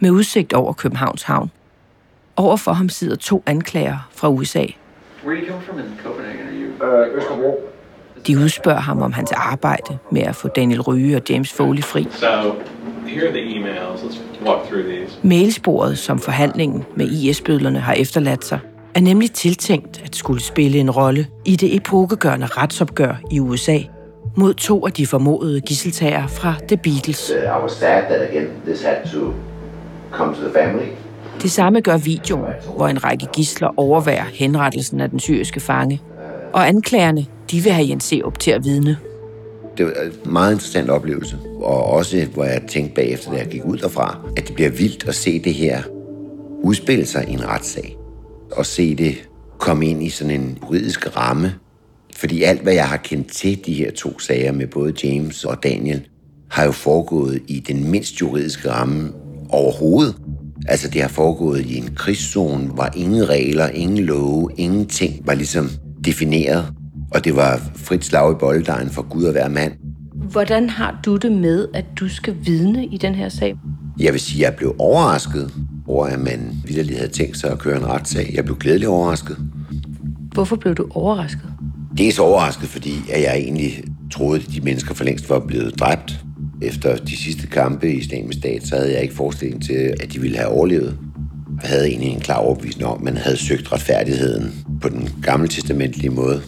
med 0.00 0.10
udsigt 0.10 0.52
over 0.52 0.72
Københavns 0.72 1.22
Havn. 1.22 1.50
Overfor 2.38 2.72
ham 2.72 2.88
sidder 2.88 3.16
to 3.16 3.42
anklager 3.46 4.08
fra 4.12 4.28
USA. 4.28 4.64
Uh, 5.24 5.32
De 8.26 8.38
udspørger 8.38 8.80
ham 8.80 9.02
om 9.02 9.12
hans 9.12 9.32
arbejde 9.32 9.98
med 10.12 10.22
at 10.22 10.36
få 10.36 10.48
Daniel 10.48 10.80
Ryge 10.80 11.16
og 11.16 11.22
James 11.30 11.52
Foley 11.52 11.82
fri. 11.82 12.08
Mailsporet, 15.22 15.98
som 15.98 16.18
forhandlingen 16.18 16.84
med 16.96 17.06
IS-bødlerne 17.06 17.78
har 17.78 17.92
efterladt 17.92 18.44
sig, 18.44 18.58
er 18.94 19.00
nemlig 19.00 19.32
tiltænkt 19.32 20.02
at 20.04 20.16
skulle 20.16 20.42
spille 20.42 20.78
en 20.78 20.90
rolle 20.90 21.26
i 21.44 21.56
det 21.56 21.76
epokegørende 21.76 22.46
retsopgør 22.46 23.14
i 23.30 23.40
USA 23.40 23.78
mod 24.36 24.54
to 24.54 24.86
af 24.86 24.92
de 24.92 25.06
formodede 25.06 25.60
gisseltager 25.60 26.26
fra 26.26 26.54
The 26.68 26.76
Beatles. 26.76 27.30
I 27.30 27.62
was 27.62 27.72
sad 27.72 28.02
that 28.02 28.30
again 28.30 28.48
this 28.66 28.82
had 28.82 28.96
to 29.12 29.34
come 30.12 30.34
to 30.34 30.40
the 30.40 30.52
family. 30.52 30.88
Det 31.42 31.50
samme 31.50 31.80
gør 31.80 31.96
videoen, 31.96 32.52
hvor 32.76 32.88
en 32.88 33.04
række 33.04 33.26
gisler 33.32 33.68
overværer 33.76 34.24
henrettelsen 34.32 35.00
af 35.00 35.10
den 35.10 35.20
syriske 35.20 35.60
fange. 35.60 36.00
Og 36.52 36.68
anklagerne, 36.68 37.26
de 37.50 37.60
vil 37.60 37.72
have 37.72 37.88
Jens 37.88 38.04
Serup 38.04 38.38
til 38.38 38.50
at 38.50 38.64
vidne. 38.64 38.96
Det 39.78 39.86
var 39.86 39.92
en 39.92 40.32
meget 40.32 40.52
interessant 40.52 40.90
oplevelse, 40.90 41.38
og 41.60 41.84
også 41.84 42.26
hvor 42.34 42.44
jeg 42.44 42.62
tænkte 42.68 42.94
bagefter, 42.94 43.30
da 43.30 43.36
jeg 43.36 43.46
gik 43.46 43.64
ud 43.64 43.76
derfra, 43.76 44.18
at 44.36 44.48
det 44.48 44.54
bliver 44.54 44.70
vildt 44.70 45.08
at 45.08 45.14
se 45.14 45.38
det 45.38 45.54
her 45.54 45.82
udspille 46.62 47.06
sig 47.06 47.28
i 47.28 47.32
en 47.32 47.48
retssag, 47.48 47.96
og 48.52 48.66
se 48.66 48.94
det 48.94 49.28
komme 49.58 49.86
ind 49.86 50.02
i 50.02 50.08
sådan 50.08 50.40
en 50.40 50.58
juridisk 50.62 51.16
ramme. 51.16 51.52
Fordi 52.16 52.42
alt, 52.42 52.62
hvad 52.62 52.74
jeg 52.74 52.88
har 52.88 52.96
kendt 52.96 53.32
til 53.32 53.66
de 53.66 53.74
her 53.74 53.90
to 53.90 54.18
sager 54.18 54.52
med 54.52 54.66
både 54.66 54.94
James 55.04 55.44
og 55.44 55.62
Daniel, 55.62 56.08
har 56.50 56.64
jo 56.64 56.72
foregået 56.72 57.42
i 57.46 57.60
den 57.60 57.90
mindst 57.90 58.20
juridiske 58.20 58.70
ramme 58.70 59.12
overhovedet. 59.48 60.16
Altså 60.66 60.88
det 60.88 61.02
har 61.02 61.08
foregået 61.08 61.66
i 61.66 61.76
en 61.76 61.88
krigszone, 61.94 62.66
hvor 62.66 62.88
ingen 62.96 63.28
regler, 63.28 63.68
ingen 63.68 63.98
love, 63.98 64.50
ingenting 64.56 65.26
var 65.26 65.34
ligesom 65.34 65.68
defineret. 66.04 66.72
Og 67.14 67.24
det 67.24 67.36
var 67.36 67.60
frit 67.76 68.04
slag 68.04 68.32
i 68.32 68.34
bolddejen 68.34 68.90
for 68.90 69.02
Gud 69.02 69.24
at 69.24 69.34
være 69.34 69.48
mand. 69.48 69.72
Hvordan 70.30 70.70
har 70.70 71.00
du 71.04 71.16
det 71.16 71.32
med, 71.32 71.68
at 71.74 71.84
du 72.00 72.08
skal 72.08 72.36
vidne 72.42 72.86
i 72.86 72.96
den 72.96 73.14
her 73.14 73.28
sag? 73.28 73.54
Jeg 73.98 74.12
vil 74.12 74.20
sige, 74.20 74.46
at 74.46 74.50
jeg 74.50 74.56
blev 74.56 74.74
overrasket 74.78 75.52
over, 75.86 76.06
at 76.06 76.20
man 76.20 76.62
vidderlig 76.64 76.96
havde 76.96 77.10
tænkt 77.10 77.38
sig 77.38 77.50
at 77.50 77.58
køre 77.58 77.76
en 77.76 77.86
retssag. 77.86 78.30
Jeg 78.34 78.44
blev 78.44 78.56
glædeligt 78.56 78.88
overrasket. 78.88 79.36
Hvorfor 80.34 80.56
blev 80.56 80.74
du 80.74 80.86
overrasket? 80.90 81.52
Det 81.98 82.08
er 82.08 82.12
så 82.12 82.22
overrasket, 82.22 82.68
fordi 82.68 82.92
at 83.12 83.22
jeg 83.22 83.36
egentlig 83.36 83.84
troede, 84.12 84.40
at 84.40 84.52
de 84.54 84.60
mennesker 84.60 84.94
for 84.94 85.04
længst 85.04 85.30
var 85.30 85.38
blevet 85.38 85.80
dræbt. 85.80 86.24
Efter 86.62 86.96
de 86.96 87.16
sidste 87.16 87.46
kampe 87.46 87.92
i 87.92 87.96
Islamisk 87.96 88.38
Stat, 88.38 88.66
så 88.66 88.76
havde 88.76 88.92
jeg 88.92 89.02
ikke 89.02 89.14
forestilling 89.14 89.64
til, 89.64 89.94
at 90.00 90.12
de 90.12 90.20
ville 90.20 90.36
have 90.36 90.48
overlevet. 90.48 90.98
Jeg 91.62 91.70
havde 91.70 91.88
egentlig 91.88 92.10
en 92.10 92.20
klar 92.20 92.36
overbevisning 92.36 92.88
om, 92.88 92.98
at 92.98 93.04
man 93.04 93.16
havde 93.16 93.36
søgt 93.36 93.72
retfærdigheden 93.72 94.66
på 94.80 94.88
den 94.88 95.08
gamle 95.22 95.48
testamentlige 95.48 96.10
måde, 96.10 96.42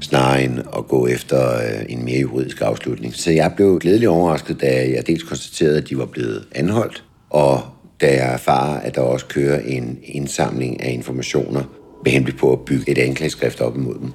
snarere 0.00 0.44
end 0.44 0.58
at 0.58 0.88
gå 0.88 1.06
efter 1.06 1.54
øh, 1.54 1.84
en 1.88 2.04
mere 2.04 2.20
juridisk 2.20 2.60
afslutning. 2.60 3.14
Så 3.14 3.30
jeg 3.30 3.52
blev 3.56 3.78
glædeligt 3.78 4.08
overrasket, 4.08 4.60
da 4.60 4.90
jeg 4.94 5.06
dels 5.06 5.22
konstaterede, 5.22 5.76
at 5.76 5.88
de 5.88 5.98
var 5.98 6.06
blevet 6.06 6.44
anholdt, 6.54 7.04
og 7.30 7.60
da 8.00 8.06
jeg 8.06 8.32
erfarer, 8.32 8.80
at 8.80 8.94
der 8.94 9.00
også 9.00 9.26
kører 9.26 9.60
en 9.60 9.98
indsamling 10.04 10.82
af 10.82 10.92
informationer 10.92 11.62
med 12.04 12.12
henblik 12.12 12.36
på 12.36 12.52
at 12.52 12.60
bygge 12.60 12.90
et 12.90 12.98
anklageskrift 12.98 13.60
op 13.60 13.76
imod 13.76 13.94
dem. 13.94 14.12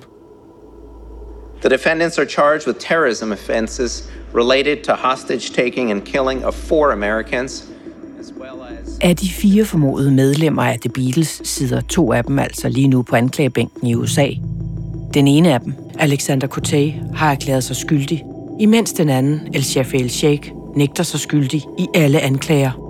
The 1.61 1.69
defendants 1.69 2.17
are 2.17 2.25
charged 2.25 2.67
with 2.67 2.79
terrorism 2.79 3.31
offenses 3.31 4.11
related 4.33 4.83
to 4.83 4.93
hostage 4.93 5.51
taking 5.51 5.91
and 5.91 6.05
killing 6.05 6.45
of 6.45 6.53
four 6.53 6.91
Americans. 6.91 7.67
Af 9.01 9.15
de 9.15 9.29
fire 9.29 9.65
formodede 9.65 10.11
medlemmer 10.11 10.63
af 10.63 10.79
The 10.79 10.89
Beatles 10.89 11.41
sidder 11.43 11.81
to 11.81 12.13
af 12.13 12.23
dem 12.23 12.39
altså 12.39 12.69
lige 12.69 12.87
nu 12.87 13.01
på 13.01 13.15
anklagebænken 13.15 13.87
i 13.87 13.95
USA. 13.95 14.27
Den 15.13 15.27
ene 15.27 15.53
af 15.53 15.61
dem, 15.61 15.73
Alexander 15.99 16.47
Cote, 16.47 16.93
har 17.15 17.31
erklæret 17.31 17.63
sig 17.63 17.75
skyldig, 17.75 18.23
imens 18.59 18.93
den 18.93 19.09
anden, 19.09 19.47
El 19.53 19.63
Shafi 19.63 19.97
El 19.97 20.09
Sheikh, 20.09 20.51
nægter 20.75 21.03
sig 21.03 21.19
skyldig 21.19 21.61
i 21.79 21.87
alle 21.95 22.19
anklager. 22.19 22.80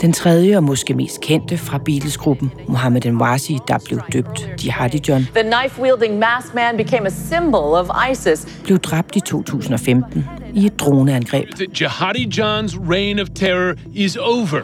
Den 0.00 0.12
tredje 0.12 0.56
og 0.56 0.64
måske 0.64 0.94
mest 0.94 1.20
kendte 1.20 1.58
fra 1.58 1.78
Beatles-gruppen, 1.78 2.52
Mohammed 2.68 3.06
Enwasi, 3.06 3.58
der 3.68 3.78
blev 3.86 4.00
døbt 4.12 4.50
Jihadi 4.64 5.00
John, 5.08 5.22
The 5.34 5.42
knife-wielding 5.42 6.18
masked 6.18 6.54
man 6.54 6.76
became 6.76 7.06
a 7.06 7.10
symbol 7.10 7.74
of 7.74 7.88
ISIS. 8.12 8.60
blev 8.64 8.78
dræbt 8.78 9.16
i 9.16 9.20
2015 9.20 10.24
i 10.54 10.66
et 10.66 10.80
droneangreb. 10.80 11.48
that 11.54 11.80
Jihadi 11.80 12.28
John's 12.40 12.90
reign 12.90 13.18
of 13.20 13.28
terror 13.34 13.74
is 13.94 14.16
over. 14.16 14.60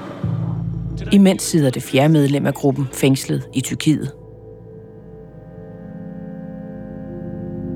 Imens 1.12 1.42
sidder 1.42 1.70
det 1.70 1.82
fjerde 1.82 2.08
medlem 2.12 2.46
af 2.46 2.54
gruppen 2.54 2.88
fængslet 2.92 3.42
i 3.54 3.60
Tyrkiet. 3.60 4.12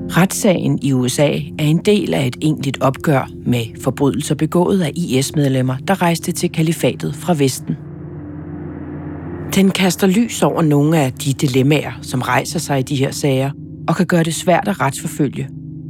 Retssagen 0.09 0.79
i 0.81 0.93
USA 0.93 1.29
er 1.59 1.63
en 1.63 1.77
del 1.77 2.13
af 2.13 2.27
et 2.27 2.35
egentligt 2.41 2.81
opgør 2.81 3.29
med 3.45 3.65
forbrydelser 3.81 4.35
begået 4.35 4.81
af 4.81 4.91
IS-medlemmer, 4.95 5.75
der 5.87 6.01
rejste 6.01 6.31
til 6.31 6.51
kalifatet 6.51 7.15
fra 7.15 7.33
Vesten. 7.33 7.75
Den 9.55 9.71
kaster 9.71 10.07
lys 10.07 10.43
over 10.43 10.61
nogle 10.61 10.99
af 10.99 11.13
de 11.13 11.33
dilemmaer, 11.33 11.91
som 12.01 12.21
rejser 12.21 12.59
sig 12.59 12.79
i 12.79 12.83
de 12.83 12.95
her 12.95 13.11
sager, 13.11 13.51
og 13.87 13.95
kan 13.95 14.05
gøre 14.05 14.23
det 14.23 14.35
svært 14.35 14.67
at 14.67 14.81
retsforfølge. 14.81 15.47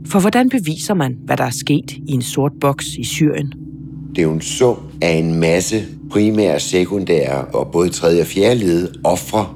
For 0.07 0.19
hvordan 0.19 0.49
beviser 0.49 0.93
man, 0.93 1.17
hvad 1.25 1.37
der 1.37 1.43
er 1.43 1.49
sket 1.49 1.91
i 1.91 2.11
en 2.11 2.21
sort 2.21 2.51
boks 2.61 2.85
i 2.85 3.03
Syrien? 3.03 3.53
Det 4.09 4.17
er 4.17 4.23
jo 4.23 4.33
en 4.33 4.41
sum 4.41 4.77
af 5.01 5.11
en 5.11 5.39
masse 5.39 5.85
primære, 6.11 6.59
sekundære 6.59 7.45
og 7.45 7.71
både 7.71 7.89
tredje 7.89 8.21
og 8.21 8.27
fjerde 8.27 8.59
led 8.59 8.87
ofre, 9.03 9.47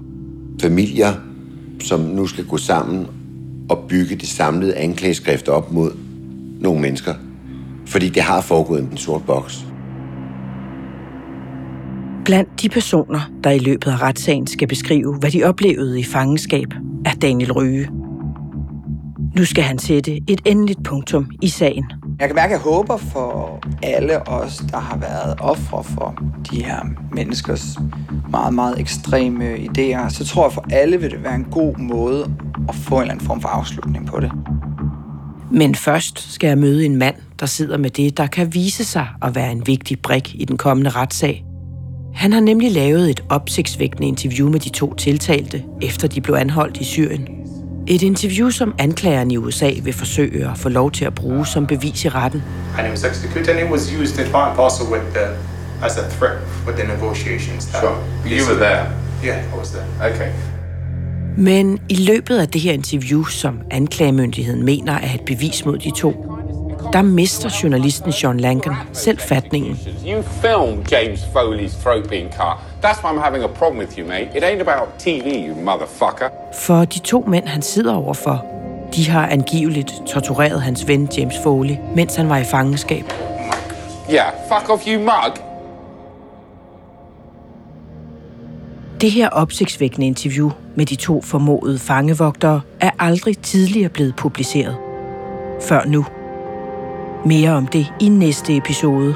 familier, 0.61 1.13
som 1.79 1.99
nu 1.99 2.27
skal 2.27 2.45
gå 2.45 2.57
sammen 2.57 3.07
og 3.73 3.89
bygge 3.89 4.15
det 4.15 4.27
samlede 4.27 4.75
anklageskrift 4.75 5.47
op 5.47 5.71
mod 5.71 5.91
nogle 6.59 6.81
mennesker. 6.81 7.13
Fordi 7.85 8.09
det 8.09 8.23
har 8.23 8.41
foregået 8.41 8.79
i 8.79 8.83
en 8.91 8.97
sort 8.97 9.25
boks. 9.25 9.65
Blandt 12.25 12.61
de 12.61 12.69
personer, 12.69 13.31
der 13.43 13.49
i 13.49 13.59
løbet 13.59 13.91
af 13.91 14.01
retssagen 14.01 14.47
skal 14.47 14.67
beskrive, 14.67 15.15
hvad 15.15 15.31
de 15.31 15.43
oplevede 15.43 15.99
i 15.99 16.03
fangenskab, 16.03 16.67
er 17.05 17.13
Daniel 17.13 17.51
Ryge. 17.51 17.89
Nu 19.37 19.45
skal 19.45 19.63
han 19.63 19.79
sætte 19.79 20.21
et 20.27 20.41
endeligt 20.45 20.83
punktum 20.83 21.31
i 21.41 21.47
sagen. 21.47 21.91
Jeg 22.19 22.27
kan 22.29 22.35
mærke, 22.35 22.53
at 22.53 22.59
jeg 22.59 22.71
håber 22.71 22.97
for 22.97 23.59
alle 23.83 24.27
os, 24.27 24.63
der 24.71 24.77
har 24.77 24.97
været 24.97 25.35
ofre 25.39 25.83
for 25.83 26.23
de 26.51 26.63
her 26.63 26.79
menneskers 27.11 27.77
meget, 28.29 28.53
meget 28.53 28.79
ekstreme 28.79 29.55
idéer, 29.55 30.09
så 30.09 30.25
tror 30.25 30.45
jeg 30.45 30.53
for 30.53 30.65
alle 30.71 30.97
vil 30.97 31.11
det 31.11 31.23
være 31.23 31.35
en 31.35 31.47
god 31.51 31.77
måde 31.77 32.31
at 32.69 32.75
få 32.75 32.95
en 32.95 33.01
eller 33.01 33.13
anden 33.13 33.25
form 33.27 33.41
for 33.41 33.49
afslutning 33.49 34.07
på 34.07 34.19
det. 34.19 34.31
Men 35.51 35.75
først 35.75 36.33
skal 36.33 36.47
jeg 36.47 36.57
møde 36.57 36.85
en 36.85 36.95
mand, 36.95 37.15
der 37.39 37.45
sidder 37.45 37.77
med 37.77 37.89
det, 37.89 38.17
der 38.17 38.27
kan 38.27 38.53
vise 38.53 38.83
sig 38.83 39.07
at 39.21 39.35
være 39.35 39.51
en 39.51 39.67
vigtig 39.67 39.99
brik 39.99 40.35
i 40.35 40.45
den 40.45 40.57
kommende 40.57 40.89
retssag. 40.89 41.45
Han 42.15 42.33
har 42.33 42.39
nemlig 42.39 42.71
lavet 42.71 43.09
et 43.09 43.23
opsigtsvækkende 43.29 44.07
interview 44.07 44.49
med 44.49 44.59
de 44.59 44.69
to 44.69 44.93
tiltalte, 44.93 45.63
efter 45.81 46.07
de 46.07 46.21
blev 46.21 46.35
anholdt 46.35 46.77
i 46.77 46.83
Syrien. 46.83 47.27
Et 47.87 48.01
interview, 48.01 48.49
som 48.49 48.75
anklageren 48.79 49.31
i 49.31 49.37
USA 49.37 49.69
vil 49.83 49.93
forsøge 49.93 50.49
at 50.51 50.57
få 50.57 50.69
lov 50.69 50.91
til 50.91 51.05
at 51.05 51.15
bruge 51.15 51.45
som 51.47 51.67
bevis 51.67 52.05
i 52.05 52.09
retten. 52.09 52.43
and 52.77 52.87
it 52.87 52.91
was 52.91 53.03
executed 53.03 53.49
and 53.49 53.59
it 53.65 53.71
was 53.71 53.93
used 54.01 54.25
in 54.25 54.31
part 54.31 54.55
parcel 54.55 54.85
with 54.91 55.03
the 55.13 55.27
as 55.85 55.97
a 55.97 56.09
threat 56.09 56.37
with 56.67 56.77
the 56.79 56.87
negotiations. 56.95 57.65
that- 57.65 57.79
Sure. 57.81 57.97
You 58.25 58.43
were 58.49 58.59
there? 58.65 58.85
Yeah, 59.25 59.53
I 59.55 59.57
was 59.59 59.71
there. 59.71 60.11
Okay. 60.13 60.29
Men 61.37 61.79
i 61.89 61.95
løbet 61.95 62.37
af 62.37 62.47
det 62.47 62.61
her 62.61 62.73
interview, 62.73 63.23
som 63.23 63.61
anklagemyndigheden 63.71 64.65
mener 64.65 64.93
er 64.93 65.13
et 65.13 65.21
bevis 65.25 65.65
mod 65.65 65.77
de 65.77 65.91
to, 65.91 66.11
der 66.93 67.01
mister 67.01 67.49
journalisten 67.63 68.11
Sean 68.11 68.39
Langan 68.39 68.73
selv 68.93 69.19
fatningen. 69.19 69.79
You 70.07 70.21
filmed 70.21 70.85
James 70.91 71.19
Foley's 71.19 71.81
throat 71.83 72.09
being 72.09 72.29
cut. 72.31 72.57
That's 72.83 73.03
why 73.03 73.11
I'm 73.11 73.21
having 73.21 73.43
a 73.43 73.47
problem 73.47 73.79
with 73.79 73.99
you, 73.99 74.07
mate. 74.07 74.29
It 74.35 74.43
ain't 74.43 74.61
about 74.61 74.87
TV, 74.99 75.47
you 75.47 75.55
motherfucker. 75.55 76.29
For 76.53 76.85
de 76.85 76.99
to 76.99 77.23
mænd, 77.27 77.47
han 77.47 77.61
sidder 77.61 77.93
overfor, 77.93 78.45
de 78.95 79.09
har 79.09 79.27
angiveligt 79.27 79.93
tortureret 80.07 80.61
hans 80.61 80.87
ven 80.87 81.09
James 81.17 81.35
Foley, 81.43 81.75
mens 81.95 82.15
han 82.15 82.29
var 82.29 82.37
i 82.37 82.43
fangenskab. 82.43 83.13
Yeah, 84.09 84.31
fuck 84.47 84.69
off, 84.69 84.87
you 84.87 84.99
mug. 84.99 85.42
Det 89.03 89.11
her 89.11 89.29
opsigtsvækkende 89.29 90.07
interview 90.07 90.51
med 90.75 90.85
de 90.85 90.95
to 90.95 91.21
formodede 91.21 91.79
fangevogtere 91.79 92.61
er 92.79 92.89
aldrig 92.99 93.37
tidligere 93.37 93.89
blevet 93.89 94.15
publiceret. 94.15 94.77
Før 95.61 95.85
nu. 95.85 96.05
Mere 97.25 97.51
om 97.51 97.67
det 97.67 97.93
i 97.99 98.09
næste 98.09 98.57
episode. 98.57 99.15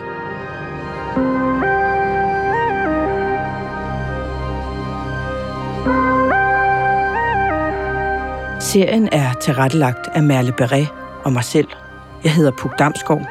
Serien 8.59 9.09
er 9.11 9.33
tilrettelagt 9.41 10.07
af 10.13 10.23
Merle 10.23 10.53
Beret 10.57 10.87
og 11.23 11.33
mig 11.33 11.43
selv, 11.43 11.67
Jeg 12.23 12.33
hedder 12.33 12.51
Puk 12.51 12.79
Damsgaard. 12.79 13.27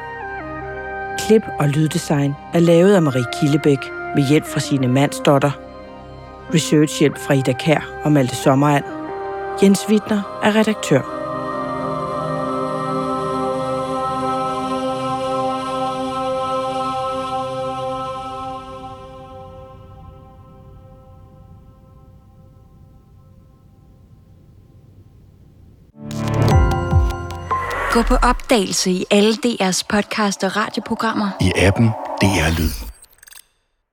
Klip 1.19 1.43
og 1.59 1.69
lyddesign 1.69 2.33
er 2.53 2.59
lavet 2.59 2.95
af 2.95 3.01
Marie 3.01 3.25
Killebæk 3.39 3.79
med 4.15 4.27
hjælp 4.29 4.45
fra 4.45 4.59
sine 4.59 4.87
mandsdotter. 4.87 5.66
Researchhjælp 6.53 7.17
fra 7.17 7.33
Ida 7.33 7.53
Kær 7.53 8.01
og 8.03 8.11
Malte 8.11 8.35
Sommerand. 8.35 8.85
Jens 9.63 9.79
Wittner 9.89 10.39
er 10.43 10.55
redaktør. 10.55 11.01
Gå 27.93 28.01
på 28.03 28.15
opdagelse 28.15 28.91
i 28.91 29.05
alle 29.11 29.33
DR's 29.33 29.81
podcast 29.89 30.43
og 30.43 30.55
radioprogrammer. 30.55 31.29
I 31.41 31.51
appen 31.55 31.87
DR 32.21 32.59
Lyd. 32.59 32.86